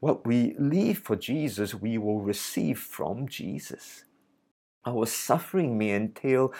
What 0.00 0.26
we 0.26 0.56
leave 0.58 1.00
for 1.00 1.16
Jesus, 1.16 1.74
we 1.74 1.98
will 1.98 2.22
receive 2.22 2.80
from 2.80 3.28
Jesus. 3.28 4.04
Our 4.86 5.06
suffering 5.06 5.78
may 5.78 5.94
entail 5.94 6.54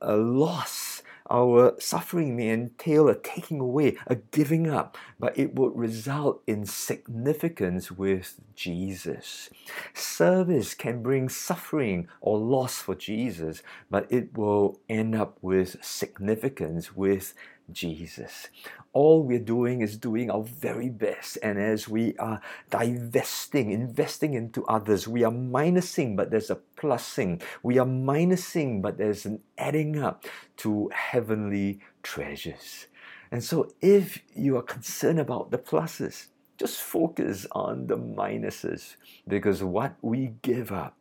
a 0.00 0.16
loss 0.16 0.95
our 1.30 1.74
suffering 1.80 2.36
may 2.36 2.50
entail 2.50 3.08
a 3.08 3.14
taking 3.14 3.60
away, 3.60 3.96
a 4.06 4.16
giving 4.16 4.68
up, 4.68 4.96
but 5.18 5.36
it 5.38 5.54
would 5.54 5.76
result 5.76 6.42
in 6.46 6.66
significance 6.66 7.90
with 7.90 8.40
Jesus. 8.54 9.50
Service 9.94 10.74
can 10.74 11.02
bring 11.02 11.28
suffering 11.28 12.08
or 12.20 12.38
loss 12.38 12.78
for 12.78 12.94
Jesus, 12.94 13.62
but 13.90 14.06
it 14.10 14.36
will 14.36 14.80
end 14.88 15.14
up 15.14 15.38
with 15.42 15.82
significance, 15.84 16.96
with 16.96 17.34
Jesus. 17.72 18.48
All 18.92 19.22
we're 19.22 19.38
doing 19.38 19.80
is 19.80 19.96
doing 19.96 20.30
our 20.30 20.42
very 20.42 20.88
best. 20.88 21.38
And 21.42 21.58
as 21.58 21.88
we 21.88 22.16
are 22.18 22.40
divesting, 22.70 23.70
investing 23.70 24.34
into 24.34 24.64
others, 24.66 25.08
we 25.08 25.24
are 25.24 25.32
minusing, 25.32 26.16
but 26.16 26.30
there's 26.30 26.50
a 26.50 26.56
plusing. 26.76 27.42
We 27.62 27.78
are 27.78 27.86
minusing, 27.86 28.82
but 28.82 28.98
there's 28.98 29.26
an 29.26 29.40
adding 29.58 29.98
up 29.98 30.24
to 30.58 30.90
heavenly 30.94 31.80
treasures. 32.02 32.86
And 33.30 33.42
so, 33.42 33.72
if 33.80 34.22
you 34.34 34.56
are 34.56 34.62
concerned 34.62 35.18
about 35.18 35.50
the 35.50 35.58
pluses, 35.58 36.28
just 36.58 36.80
focus 36.80 37.46
on 37.52 37.86
the 37.86 37.98
minuses 37.98 38.96
because 39.28 39.62
what 39.62 39.96
we 40.00 40.34
give 40.42 40.72
up 40.72 40.96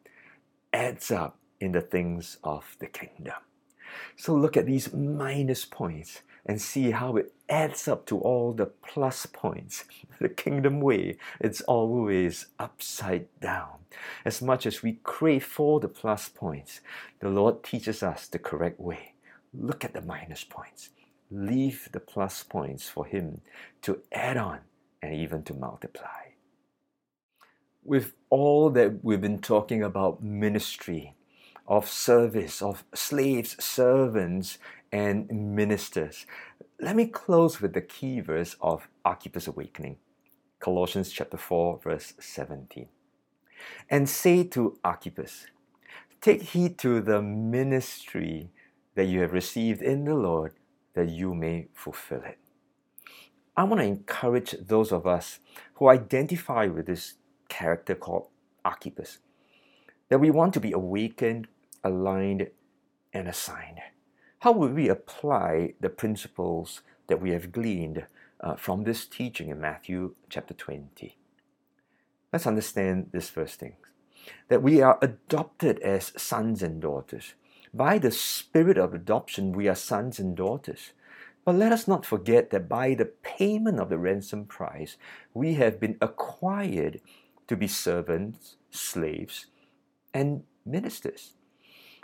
adds 0.73 1.11
up 1.11 1.37
in 1.59 1.71
the 1.71 1.81
things 1.81 2.37
of 2.43 2.75
the 2.79 2.87
kingdom. 2.87 3.35
So, 4.17 4.33
look 4.35 4.57
at 4.57 4.65
these 4.65 4.91
minus 4.93 5.65
points 5.65 6.23
and 6.45 6.61
see 6.61 6.91
how 6.91 7.15
it 7.15 7.33
adds 7.49 7.87
up 7.87 8.05
to 8.05 8.19
all 8.19 8.53
the 8.53 8.65
plus 8.65 9.25
points. 9.25 9.85
The 10.17 10.29
kingdom 10.29 10.79
way, 10.79 11.17
it's 11.41 11.59
always 11.61 12.45
upside 12.57 13.27
down. 13.41 13.79
As 14.23 14.41
much 14.41 14.65
as 14.65 14.81
we 14.81 14.99
crave 15.03 15.43
for 15.43 15.81
the 15.81 15.89
plus 15.89 16.29
points, 16.29 16.79
the 17.19 17.27
Lord 17.27 17.63
teaches 17.63 18.01
us 18.01 18.25
the 18.25 18.39
correct 18.39 18.79
way. 18.79 19.15
Look 19.53 19.83
at 19.83 19.93
the 19.93 20.01
minus 20.01 20.45
points. 20.45 20.91
Leave 21.29 21.89
the 21.91 21.99
plus 21.99 22.43
points 22.43 22.87
for 22.87 23.05
Him 23.05 23.41
to 23.81 23.99
add 24.13 24.37
on 24.37 24.59
and 25.01 25.13
even 25.13 25.43
to 25.43 25.53
multiply. 25.53 26.31
With 27.83 28.13
all 28.29 28.69
that 28.69 29.03
we've 29.03 29.21
been 29.21 29.39
talking 29.39 29.83
about 29.83 30.23
ministry, 30.23 31.15
of 31.67 31.89
service, 31.89 32.61
of 32.61 32.83
slaves, 32.93 33.61
servants, 33.63 34.57
and 34.91 35.29
ministers, 35.29 36.25
let 36.79 36.95
me 36.95 37.07
close 37.07 37.61
with 37.61 37.73
the 37.73 37.81
key 37.81 38.19
verse 38.19 38.55
of 38.61 38.87
Archippus' 39.03 39.47
Awakening, 39.47 39.97
Colossians 40.59 41.11
chapter 41.11 41.37
4, 41.37 41.79
verse 41.83 42.13
17. 42.19 42.87
And 43.89 44.09
say 44.09 44.43
to 44.43 44.77
Archippus, 44.83 45.47
Take 46.21 46.41
heed 46.41 46.77
to 46.79 47.01
the 47.01 47.21
ministry 47.21 48.49
that 48.95 49.05
you 49.05 49.21
have 49.21 49.33
received 49.33 49.81
in 49.81 50.05
the 50.05 50.15
Lord, 50.15 50.53
that 50.93 51.09
you 51.09 51.35
may 51.35 51.67
fulfill 51.73 52.21
it. 52.23 52.39
I 53.57 53.63
want 53.63 53.81
to 53.81 53.87
encourage 53.87 54.55
those 54.59 54.91
of 54.91 55.07
us 55.07 55.39
who 55.75 55.87
identify 55.87 56.67
with 56.67 56.87
this 56.87 57.13
character 57.47 57.95
called 57.95 58.27
Archippus 58.63 59.19
that 60.09 60.19
we 60.19 60.29
want 60.29 60.53
to 60.53 60.59
be 60.59 60.71
awakened, 60.71 61.47
aligned, 61.83 62.47
and 63.13 63.27
assigned. 63.27 63.79
How 64.39 64.51
would 64.51 64.75
we 64.75 64.89
apply 64.89 65.73
the 65.79 65.89
principles 65.89 66.81
that 67.07 67.21
we 67.21 67.31
have 67.31 67.51
gleaned 67.51 68.05
uh, 68.39 68.55
from 68.55 68.83
this 68.83 69.05
teaching 69.05 69.49
in 69.49 69.59
Matthew 69.59 70.15
chapter 70.29 70.53
20? 70.53 71.17
Let's 72.31 72.45
understand 72.45 73.09
this 73.11 73.29
first 73.29 73.59
thing 73.59 73.73
that 74.49 74.61
we 74.61 74.81
are 74.81 74.97
adopted 75.01 75.79
as 75.79 76.11
sons 76.17 76.61
and 76.61 76.81
daughters. 76.81 77.33
By 77.73 77.97
the 77.97 78.11
spirit 78.11 78.77
of 78.77 78.93
adoption, 78.93 79.51
we 79.51 79.67
are 79.67 79.75
sons 79.75 80.19
and 80.19 80.35
daughters. 80.35 80.91
But 81.45 81.55
let 81.55 81.71
us 81.71 81.87
not 81.87 82.05
forget 82.05 82.49
that 82.49 82.67
by 82.67 82.95
the 82.95 83.05
payment 83.05 83.79
of 83.79 83.89
the 83.89 83.99
ransom 83.99 84.45
price, 84.45 84.97
we 85.33 85.53
have 85.53 85.79
been 85.79 85.97
acquired 86.01 87.01
to 87.47 87.55
be 87.55 87.67
servants, 87.67 88.55
slaves, 88.71 89.45
and 90.13 90.43
ministers. 90.65 91.34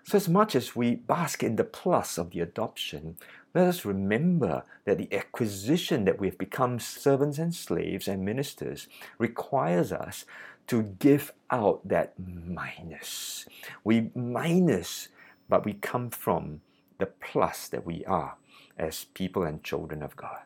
So, 0.03 0.17
as 0.17 0.27
much 0.27 0.55
as 0.55 0.75
we 0.75 0.95
bask 0.95 1.43
in 1.43 1.55
the 1.55 1.63
plus 1.63 2.17
of 2.17 2.31
the 2.31 2.39
adoption, 2.39 3.17
let 3.53 3.67
us 3.67 3.85
remember 3.85 4.63
that 4.85 4.97
the 4.97 5.13
acquisition 5.13 6.05
that 6.05 6.19
we 6.19 6.27
have 6.27 6.37
become 6.37 6.79
servants 6.79 7.37
and 7.37 7.53
slaves 7.53 8.07
and 8.07 8.25
ministers 8.25 8.87
requires 9.17 9.91
us 9.91 10.25
to 10.67 10.83
give 10.83 11.33
out 11.49 11.87
that 11.87 12.13
minus. 12.17 13.45
We 13.83 14.09
minus, 14.15 15.09
but 15.49 15.65
we 15.65 15.73
come 15.73 16.09
from 16.09 16.61
the 16.97 17.07
plus 17.07 17.67
that 17.67 17.85
we 17.85 18.05
are 18.05 18.37
as 18.77 19.05
people 19.13 19.43
and 19.43 19.63
children 19.63 20.01
of 20.01 20.15
God. 20.15 20.39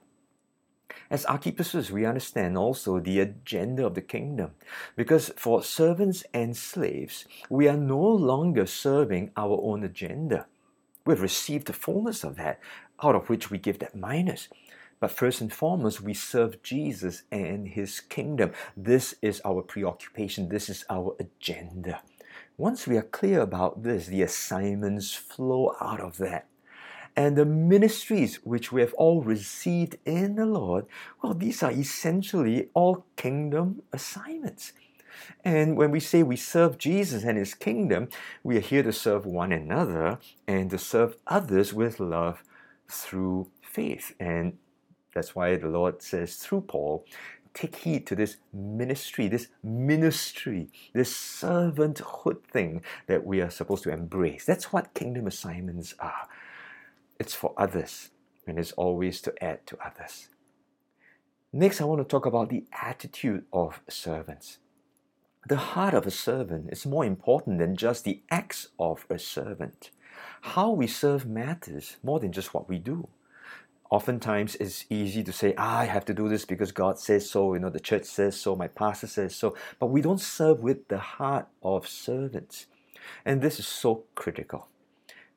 As 1.10 1.26
Archippus, 1.26 1.92
we 1.92 2.06
understand 2.06 2.58
also 2.58 3.00
the 3.00 3.20
agenda 3.20 3.86
of 3.86 3.94
the 3.94 4.02
kingdom. 4.02 4.52
Because 4.96 5.32
for 5.36 5.64
servants 5.64 6.24
and 6.34 6.58
slaves, 6.58 7.26
we 7.50 7.68
are 7.68 7.78
no 7.78 8.02
longer 8.02 8.66
serving 8.66 9.32
our 9.38 9.60
own 9.62 9.84
agenda. 9.84 10.48
We've 11.06 11.22
received 11.22 11.68
the 11.68 11.74
fullness 11.74 12.24
of 12.24 12.38
that, 12.38 12.60
out 13.04 13.16
of 13.16 13.30
which 13.30 13.52
we 13.52 13.60
give 13.60 13.80
that 13.80 13.96
minus. 13.96 14.50
But 15.00 15.12
first 15.12 15.42
and 15.42 15.54
foremost, 15.54 16.02
we 16.02 16.16
serve 16.16 16.64
Jesus 16.64 17.24
and 17.32 17.68
his 17.68 18.00
kingdom. 18.00 18.52
This 18.76 19.14
is 19.22 19.42
our 19.46 19.62
preoccupation, 19.62 20.50
this 20.50 20.70
is 20.70 20.86
our 20.90 21.16
agenda. 21.20 22.02
Once 22.58 22.88
we 22.88 22.98
are 22.98 23.04
clear 23.04 23.42
about 23.42 23.84
this, 23.84 24.08
the 24.08 24.22
assignments 24.22 25.14
flow 25.14 25.76
out 25.80 26.00
of 26.00 26.18
that. 26.18 26.48
And 27.16 27.38
the 27.38 27.46
ministries 27.46 28.38
which 28.44 28.72
we 28.72 28.82
have 28.82 28.94
all 28.96 29.22
received 29.22 29.98
in 30.06 30.36
the 30.36 30.46
Lord, 30.46 30.86
well, 31.22 31.34
these 31.34 31.64
are 31.64 31.72
essentially 31.72 32.70
all 32.74 33.06
kingdom 33.16 33.82
assignments. 33.94 34.74
And 35.44 35.78
when 35.78 35.92
we 35.92 36.00
say 36.00 36.24
we 36.24 36.36
serve 36.36 36.78
Jesus 36.78 37.24
and 37.24 37.38
his 37.38 37.54
kingdom, 37.54 38.10
we 38.44 38.58
are 38.58 38.62
here 38.62 38.84
to 38.84 38.92
serve 38.92 39.26
one 39.26 39.52
another 39.52 40.20
and 40.48 40.70
to 40.72 40.78
serve 40.78 41.16
others 41.28 41.74
with 41.74 42.00
love 42.00 42.44
through 42.90 43.50
faith. 43.62 44.14
And 44.20 44.58
that's 45.14 45.36
why 45.36 45.56
the 45.56 45.70
Lord 45.70 46.02
says 46.02 46.36
through 46.36 46.62
Paul, 46.62 47.06
take 47.54 47.78
heed 47.78 48.06
to 48.08 48.16
this 48.16 48.38
ministry, 48.52 49.30
this 49.30 49.48
ministry, 49.64 50.68
this 50.94 51.14
servanthood 51.14 52.44
thing 52.44 52.82
that 53.08 53.26
we 53.26 53.40
are 53.40 53.50
supposed 53.50 53.84
to 53.84 53.92
embrace. 53.92 54.46
That's 54.46 54.74
what 54.74 54.94
kingdom 54.94 55.26
assignments 55.26 55.96
are. 56.00 56.28
It's 57.20 57.34
for 57.34 57.54
others, 57.58 58.12
and 58.46 58.60
it's 58.60 58.74
always 58.74 59.22
to 59.22 59.44
add 59.44 59.66
to 59.68 59.78
others. 59.86 60.30
Next, 61.54 61.80
I 61.80 61.86
want 61.86 62.02
to 62.02 62.06
talk 62.06 62.26
about 62.26 62.50
the 62.50 62.66
attitude 62.82 63.46
of 63.54 63.80
servants. 63.88 64.58
The 65.48 65.56
heart 65.56 65.94
of 65.94 66.06
a 66.06 66.12
servant 66.12 66.70
is 66.72 66.86
more 66.86 67.06
important 67.06 67.60
than 67.60 67.78
just 67.78 68.04
the 68.04 68.22
acts 68.30 68.70
of 68.78 69.06
a 69.10 69.18
servant. 69.18 69.92
How 70.42 70.72
we 70.72 70.88
serve 70.88 71.26
matters 71.26 71.98
more 72.04 72.20
than 72.20 72.32
just 72.32 72.54
what 72.54 72.68
we 72.68 72.80
do. 72.80 73.08
Oftentimes, 73.90 74.56
it's 74.56 74.86
easy 74.90 75.24
to 75.24 75.32
say, 75.32 75.54
ah, 75.58 75.80
I 75.80 75.86
have 75.86 76.04
to 76.06 76.14
do 76.14 76.28
this 76.28 76.44
because 76.44 76.72
God 76.72 77.00
says 77.00 77.30
so, 77.30 77.54
you 77.54 77.60
know, 77.60 77.70
the 77.70 77.80
church 77.80 78.06
says 78.06 78.36
so, 78.36 78.56
my 78.56 78.68
pastor 78.68 79.08
says 79.08 79.36
so, 79.36 79.56
but 79.80 79.88
we 79.88 80.02
don't 80.02 80.20
serve 80.20 80.60
with 80.60 80.88
the 80.88 80.98
heart 80.98 81.48
of 81.64 81.88
servants. 81.88 82.66
And 83.24 83.42
this 83.42 83.60
is 83.60 83.68
so 83.68 84.04
critical. 84.16 84.68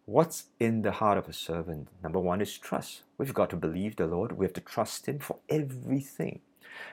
What's 0.09 0.47
in 0.59 0.81
the 0.81 0.93
heart 0.93 1.19
of 1.19 1.29
a 1.29 1.35
servant? 1.35 1.89
Number 2.03 2.19
one 2.19 2.41
is 2.41 2.57
trust. 2.57 3.03
We've 3.19 3.35
got 3.35 3.51
to 3.51 3.57
believe 3.57 3.97
the 3.97 4.07
Lord. 4.07 4.33
We 4.33 4.47
have 4.47 4.55
to 4.55 4.63
trust 4.63 5.05
Him 5.05 5.19
for 5.19 5.37
everything. 5.51 6.41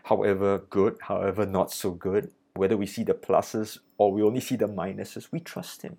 However 0.03 0.57
good, 0.69 0.97
however 1.03 1.45
not 1.45 1.71
so 1.71 1.91
good, 1.91 2.31
whether 2.55 2.75
we 2.75 2.85
see 2.85 3.05
the 3.05 3.13
pluses 3.13 3.77
or 3.97 4.11
we 4.11 4.21
only 4.21 4.41
see 4.41 4.57
the 4.57 4.67
minuses, 4.67 5.31
we 5.31 5.39
trust 5.39 5.83
Him. 5.83 5.95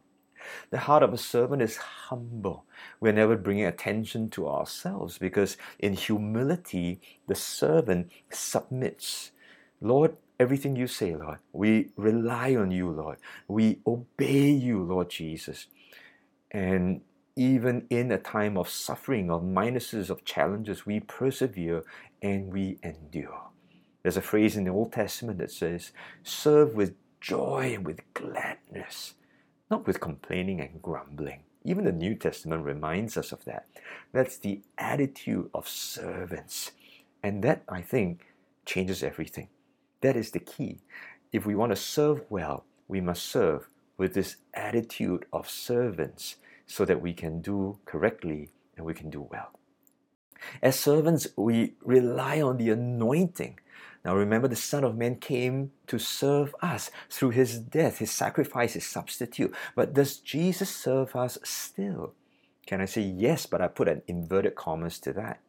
The 0.71 0.81
heart 0.81 1.03
of 1.03 1.15
a 1.15 1.19
servant 1.19 1.63
is 1.63 1.79
humble. 1.79 2.67
We're 3.01 3.15
never 3.15 3.39
bringing 3.39 3.65
attention 3.65 4.29
to 4.33 4.47
ourselves 4.47 5.17
because 5.17 5.57
in 5.79 5.95
humility, 5.95 7.01
the 7.29 7.35
servant 7.35 8.11
submits. 8.31 9.33
Lord, 9.81 10.19
everything 10.39 10.77
you 10.77 10.87
say, 10.87 11.17
Lord, 11.17 11.39
we 11.55 11.93
rely 11.97 12.57
on 12.57 12.73
you, 12.73 12.91
Lord. 12.91 13.17
We 13.49 13.81
obey 13.87 14.51
you, 14.51 14.83
Lord 14.83 15.09
Jesus. 15.09 15.67
And 16.57 17.03
even 17.37 17.87
in 17.91 18.11
a 18.11 18.17
time 18.17 18.57
of 18.57 18.71
suffering, 18.71 19.31
of 19.31 19.43
minuses, 19.43 20.09
of 20.09 20.25
challenges, 20.25 20.87
we 20.87 21.01
persevere 21.01 21.85
and 22.23 22.51
we 22.51 22.79
endure. 22.83 23.51
There's 24.03 24.17
a 24.17 24.23
phrase 24.23 24.57
in 24.57 24.65
the 24.65 24.71
Old 24.71 24.91
Testament 24.91 25.39
that 25.41 25.51
says, 25.51 25.93
serve 26.23 26.75
with 26.75 26.95
joy 27.21 27.75
and 27.75 27.85
with 27.85 28.01
gladness, 28.15 29.17
not 29.71 29.87
with 29.87 30.01
complaining 30.01 30.63
and 30.63 30.81
grumbling. 30.81 31.41
Even 31.63 31.85
the 31.85 31.93
New 31.93 32.15
Testament 32.15 32.65
reminds 32.65 33.19
us 33.19 33.33
of 33.33 33.45
that. 33.45 33.67
That's 34.13 34.39
the 34.39 34.63
attitude 34.79 35.51
of 35.53 35.69
servants. 35.69 36.73
And 37.23 37.45
that, 37.45 37.65
I 37.69 37.83
think, 37.83 38.33
changes 38.65 39.03
everything. 39.03 39.49
That 40.01 40.17
is 40.17 40.31
the 40.31 40.41
key. 40.41 40.79
If 41.33 41.45
we 41.45 41.55
want 41.55 41.73
to 41.73 41.77
serve 41.77 42.23
well, 42.31 42.65
we 42.89 43.03
must 43.03 43.27
serve 43.27 43.69
with 43.99 44.15
this 44.15 44.37
attitude 44.55 45.27
of 45.35 45.51
servants 45.51 46.37
so 46.67 46.85
that 46.85 47.01
we 47.01 47.13
can 47.13 47.41
do 47.41 47.79
correctly 47.85 48.51
and 48.77 48.85
we 48.85 48.95
can 48.95 49.11
do 49.11 49.27
well. 49.31 49.51
As 50.63 50.79
servants, 50.79 51.27
we 51.37 51.75
rely 51.83 52.41
on 52.41 52.59
the 52.59 52.71
anointing. 52.71 53.59
Now 54.05 54.15
remember, 54.15 54.47
the 54.47 54.57
Son 54.57 54.85
of 54.85 54.97
Man 54.97 55.17
came 55.17 55.73
to 55.89 55.99
serve 55.99 56.55
us 56.63 56.91
through 57.11 57.31
his 57.31 57.59
death, 57.59 57.99
his 57.99 58.11
sacrifice, 58.11 58.75
his 58.75 58.87
substitute. 58.87 59.55
But 59.75 59.95
does 59.95 60.19
Jesus 60.19 60.75
serve 60.75 61.17
us 61.17 61.39
still? 61.43 62.15
Can 62.67 62.81
I 62.81 62.85
say 62.85 63.03
yes, 63.03 63.47
but 63.47 63.61
I 63.61 63.69
put 63.69 63.89
an 63.89 64.03
inverted 64.07 64.55
commas 64.55 64.99
to 65.01 65.13
that? 65.15 65.41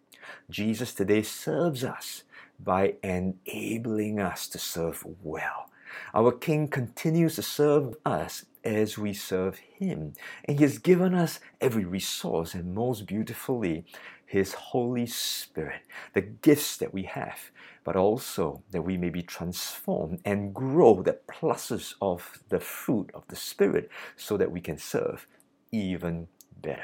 Jesus 0.49 0.93
today 0.93 1.21
serves 1.21 1.83
us 1.83 2.23
by 2.59 2.95
enabling 3.03 4.19
us 4.19 4.47
to 4.47 4.59
serve 4.59 5.05
well. 5.21 5.69
Our 6.13 6.31
King 6.31 6.67
continues 6.67 7.35
to 7.35 7.41
serve 7.41 7.95
us 8.05 8.45
as 8.67 8.97
we 8.97 9.13
serve 9.13 9.59
Him. 9.59 10.13
And 10.45 10.57
He 10.57 10.63
has 10.63 10.77
given 10.77 11.13
us 11.13 11.39
every 11.61 11.85
resource, 11.85 12.53
and 12.53 12.75
most 12.75 13.07
beautifully, 13.07 13.85
His 14.25 14.53
Holy 14.53 15.05
Spirit, 15.05 15.81
the 16.13 16.21
gifts 16.21 16.77
that 16.77 16.93
we 16.93 17.03
have, 17.03 17.51
but 17.83 17.95
also 17.95 18.63
that 18.71 18.81
we 18.81 18.97
may 18.97 19.09
be 19.09 19.23
transformed 19.23 20.19
and 20.25 20.53
grow 20.53 21.01
the 21.01 21.17
pluses 21.31 21.93
of 22.01 22.39
the 22.49 22.59
fruit 22.59 23.09
of 23.13 23.23
the 23.29 23.35
Spirit 23.35 23.89
so 24.17 24.35
that 24.35 24.51
we 24.51 24.59
can 24.59 24.77
serve 24.77 25.27
even 25.71 26.27
better. 26.61 26.83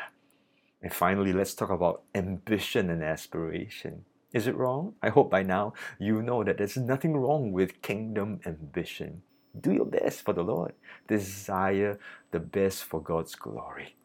And 0.82 0.94
finally, 0.94 1.34
let's 1.34 1.54
talk 1.54 1.70
about 1.70 2.04
ambition 2.16 2.90
and 2.90 3.04
aspiration. 3.04 4.06
Is 4.32 4.48
it 4.48 4.56
wrong? 4.56 4.96
I 5.02 5.10
hope 5.10 5.30
by 5.30 5.44
now 5.44 5.74
you 6.00 6.22
know 6.22 6.44
that 6.44 6.58
there's 6.58 6.78
nothing 6.78 7.16
wrong 7.16 7.52
with 7.52 7.82
kingdom 7.82 8.40
ambition. 8.46 9.22
Do 9.60 9.72
your 9.72 9.86
best 9.86 10.22
for 10.22 10.34
the 10.34 10.44
Lord. 10.44 10.74
Desire 11.08 12.00
the 12.32 12.40
best 12.40 12.84
for 12.84 13.02
God's 13.02 13.36
glory. 13.36 13.96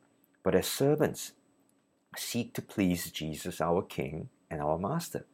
But 0.42 0.54
as 0.54 0.66
servants, 0.66 1.32
seek 2.16 2.54
to 2.54 2.62
please 2.62 3.10
Jesus, 3.10 3.60
our 3.60 3.82
King 3.82 4.28
and 4.50 4.60
our 4.60 4.78
Master. 4.78 5.26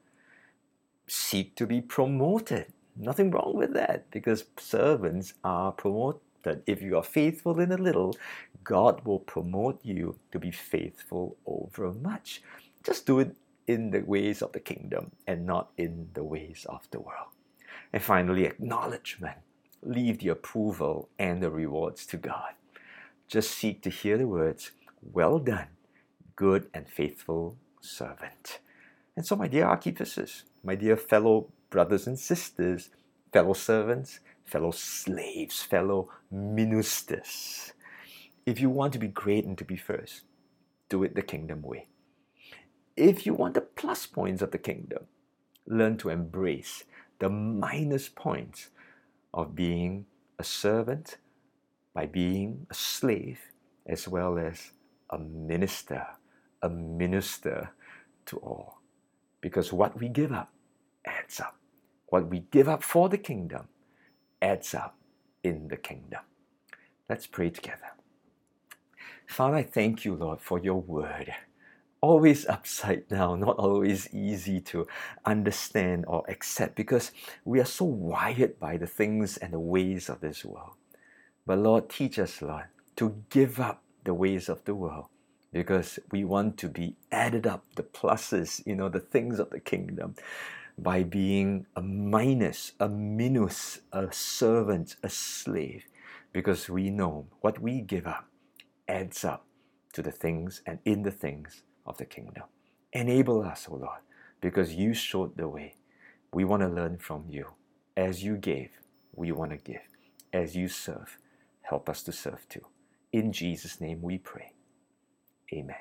Seek 1.06 1.54
to 1.56 1.66
be 1.66 1.80
promoted. 1.80 2.72
Nothing 2.96 3.30
wrong 3.30 3.54
with 3.56 3.74
that 3.74 4.10
because 4.10 4.44
servants 4.58 5.34
are 5.42 5.72
promoted. 5.72 6.20
If 6.66 6.82
you 6.82 6.96
are 6.96 7.02
faithful 7.02 7.58
in 7.58 7.72
a 7.72 7.76
little, 7.76 8.16
God 8.62 9.04
will 9.04 9.18
promote 9.18 9.80
you 9.82 10.18
to 10.32 10.38
be 10.38 10.50
faithful 10.50 11.36
over 11.46 11.92
much. 11.92 12.42
Just 12.82 13.06
do 13.06 13.18
it 13.18 13.34
in 13.66 13.90
the 13.90 14.00
ways 14.00 14.42
of 14.42 14.52
the 14.52 14.60
kingdom 14.60 15.12
and 15.26 15.46
not 15.46 15.70
in 15.76 16.08
the 16.14 16.22
ways 16.22 16.66
of 16.68 16.86
the 16.90 17.00
world. 17.00 17.28
And 17.92 18.02
finally, 18.02 18.44
acknowledgement. 18.44 19.38
Leave 19.84 20.18
the 20.18 20.28
approval 20.28 21.10
and 21.18 21.42
the 21.42 21.50
rewards 21.50 22.06
to 22.06 22.16
God. 22.16 22.54
Just 23.28 23.50
seek 23.50 23.82
to 23.82 23.90
hear 23.90 24.16
the 24.16 24.26
words, 24.26 24.70
Well 25.02 25.38
done, 25.38 25.68
good 26.36 26.68
and 26.72 26.88
faithful 26.88 27.56
servant. 27.80 28.60
And 29.16 29.26
so, 29.26 29.36
my 29.36 29.46
dear 29.46 29.66
archivists, 29.66 30.44
my 30.62 30.74
dear 30.74 30.96
fellow 30.96 31.48
brothers 31.70 32.06
and 32.06 32.18
sisters, 32.18 32.90
fellow 33.32 33.52
servants, 33.52 34.20
fellow 34.44 34.70
slaves, 34.70 35.62
fellow 35.62 36.10
ministers, 36.30 37.72
if 38.46 38.60
you 38.60 38.70
want 38.70 38.92
to 38.94 38.98
be 38.98 39.08
great 39.08 39.44
and 39.44 39.56
to 39.58 39.64
be 39.64 39.76
first, 39.76 40.22
do 40.88 41.02
it 41.02 41.14
the 41.14 41.22
kingdom 41.22 41.62
way. 41.62 41.88
If 42.96 43.26
you 43.26 43.34
want 43.34 43.54
the 43.54 43.60
plus 43.60 44.06
points 44.06 44.42
of 44.42 44.50
the 44.50 44.58
kingdom, 44.58 45.06
learn 45.66 45.96
to 45.98 46.10
embrace 46.10 46.84
the 47.18 47.28
minus 47.28 48.08
points 48.08 48.68
of 49.34 49.54
being 49.54 50.06
a 50.38 50.44
servant 50.44 51.18
by 51.92 52.06
being 52.06 52.66
a 52.70 52.74
slave 52.74 53.40
as 53.86 54.08
well 54.08 54.38
as 54.38 54.70
a 55.10 55.18
minister, 55.18 56.06
a 56.62 56.68
minister 56.70 57.70
to 58.26 58.36
all. 58.38 58.78
Because 59.40 59.72
what 59.72 59.98
we 60.00 60.08
give 60.08 60.32
up 60.32 60.50
adds 61.04 61.40
up. 61.40 61.56
What 62.06 62.28
we 62.28 62.40
give 62.50 62.68
up 62.68 62.82
for 62.82 63.08
the 63.08 63.18
kingdom 63.18 63.68
adds 64.40 64.74
up 64.74 64.96
in 65.42 65.68
the 65.68 65.76
kingdom. 65.76 66.20
Let's 67.08 67.26
pray 67.26 67.50
together. 67.50 67.92
Father, 69.26 69.56
I 69.56 69.62
thank 69.64 70.04
you, 70.04 70.14
Lord, 70.14 70.40
for 70.40 70.58
your 70.58 70.80
word 70.80 71.34
always 72.04 72.46
upside 72.46 73.08
down, 73.16 73.40
not 73.40 73.56
always 73.56 74.12
easy 74.12 74.60
to 74.60 74.86
understand 75.24 76.04
or 76.06 76.22
accept 76.28 76.74
because 76.76 77.10
we 77.44 77.60
are 77.60 77.64
so 77.64 77.86
wired 77.86 78.60
by 78.60 78.76
the 78.76 78.86
things 78.86 79.38
and 79.38 79.52
the 79.52 79.60
ways 79.60 80.10
of 80.10 80.20
this 80.20 80.44
world. 80.44 80.74
But 81.46 81.58
Lord, 81.58 81.88
teach 81.88 82.18
us, 82.18 82.42
Lord, 82.42 82.66
to 82.96 83.22
give 83.30 83.58
up 83.58 83.82
the 84.04 84.14
ways 84.14 84.48
of 84.48 84.64
the 84.64 84.74
world 84.74 85.06
because 85.52 85.98
we 86.10 86.24
want 86.24 86.58
to 86.58 86.68
be 86.68 86.96
added 87.10 87.46
up, 87.46 87.64
the 87.76 87.82
pluses, 87.82 88.62
you 88.66 88.76
know, 88.76 88.88
the 88.90 89.00
things 89.00 89.38
of 89.38 89.50
the 89.50 89.60
kingdom 89.60 90.14
by 90.76 91.02
being 91.04 91.66
a 91.76 91.80
minus, 91.80 92.72
a 92.80 92.88
minus, 92.88 93.80
a 93.92 94.12
servant, 94.12 94.96
a 95.02 95.08
slave, 95.08 95.84
because 96.32 96.68
we 96.68 96.90
know 96.90 97.28
what 97.40 97.60
we 97.60 97.80
give 97.80 98.06
up 98.06 98.26
adds 98.88 99.24
up 99.24 99.46
to 99.92 100.02
the 100.02 100.10
things 100.10 100.60
and 100.66 100.80
in 100.84 101.02
the 101.04 101.12
things 101.12 101.62
of 101.86 101.98
the 101.98 102.04
kingdom. 102.04 102.44
Enable 102.92 103.42
us, 103.42 103.68
O 103.70 103.76
Lord, 103.76 104.00
because 104.40 104.74
you 104.74 104.92
showed 104.94 105.36
the 105.36 105.48
way. 105.48 105.76
We 106.32 106.44
want 106.44 106.62
to 106.62 106.68
learn 106.68 106.98
from 106.98 107.24
you. 107.28 107.48
As 107.96 108.24
you 108.24 108.36
gave, 108.36 108.70
we 109.14 109.30
want 109.32 109.50
to 109.52 109.56
give. 109.56 109.80
As 110.32 110.56
you 110.56 110.68
serve, 110.68 111.18
help 111.62 111.88
us 111.88 112.02
to 112.04 112.12
serve 112.12 112.48
too. 112.48 112.66
In 113.12 113.32
Jesus' 113.32 113.80
name 113.80 114.02
we 114.02 114.18
pray. 114.18 114.52
Amen. 115.52 115.76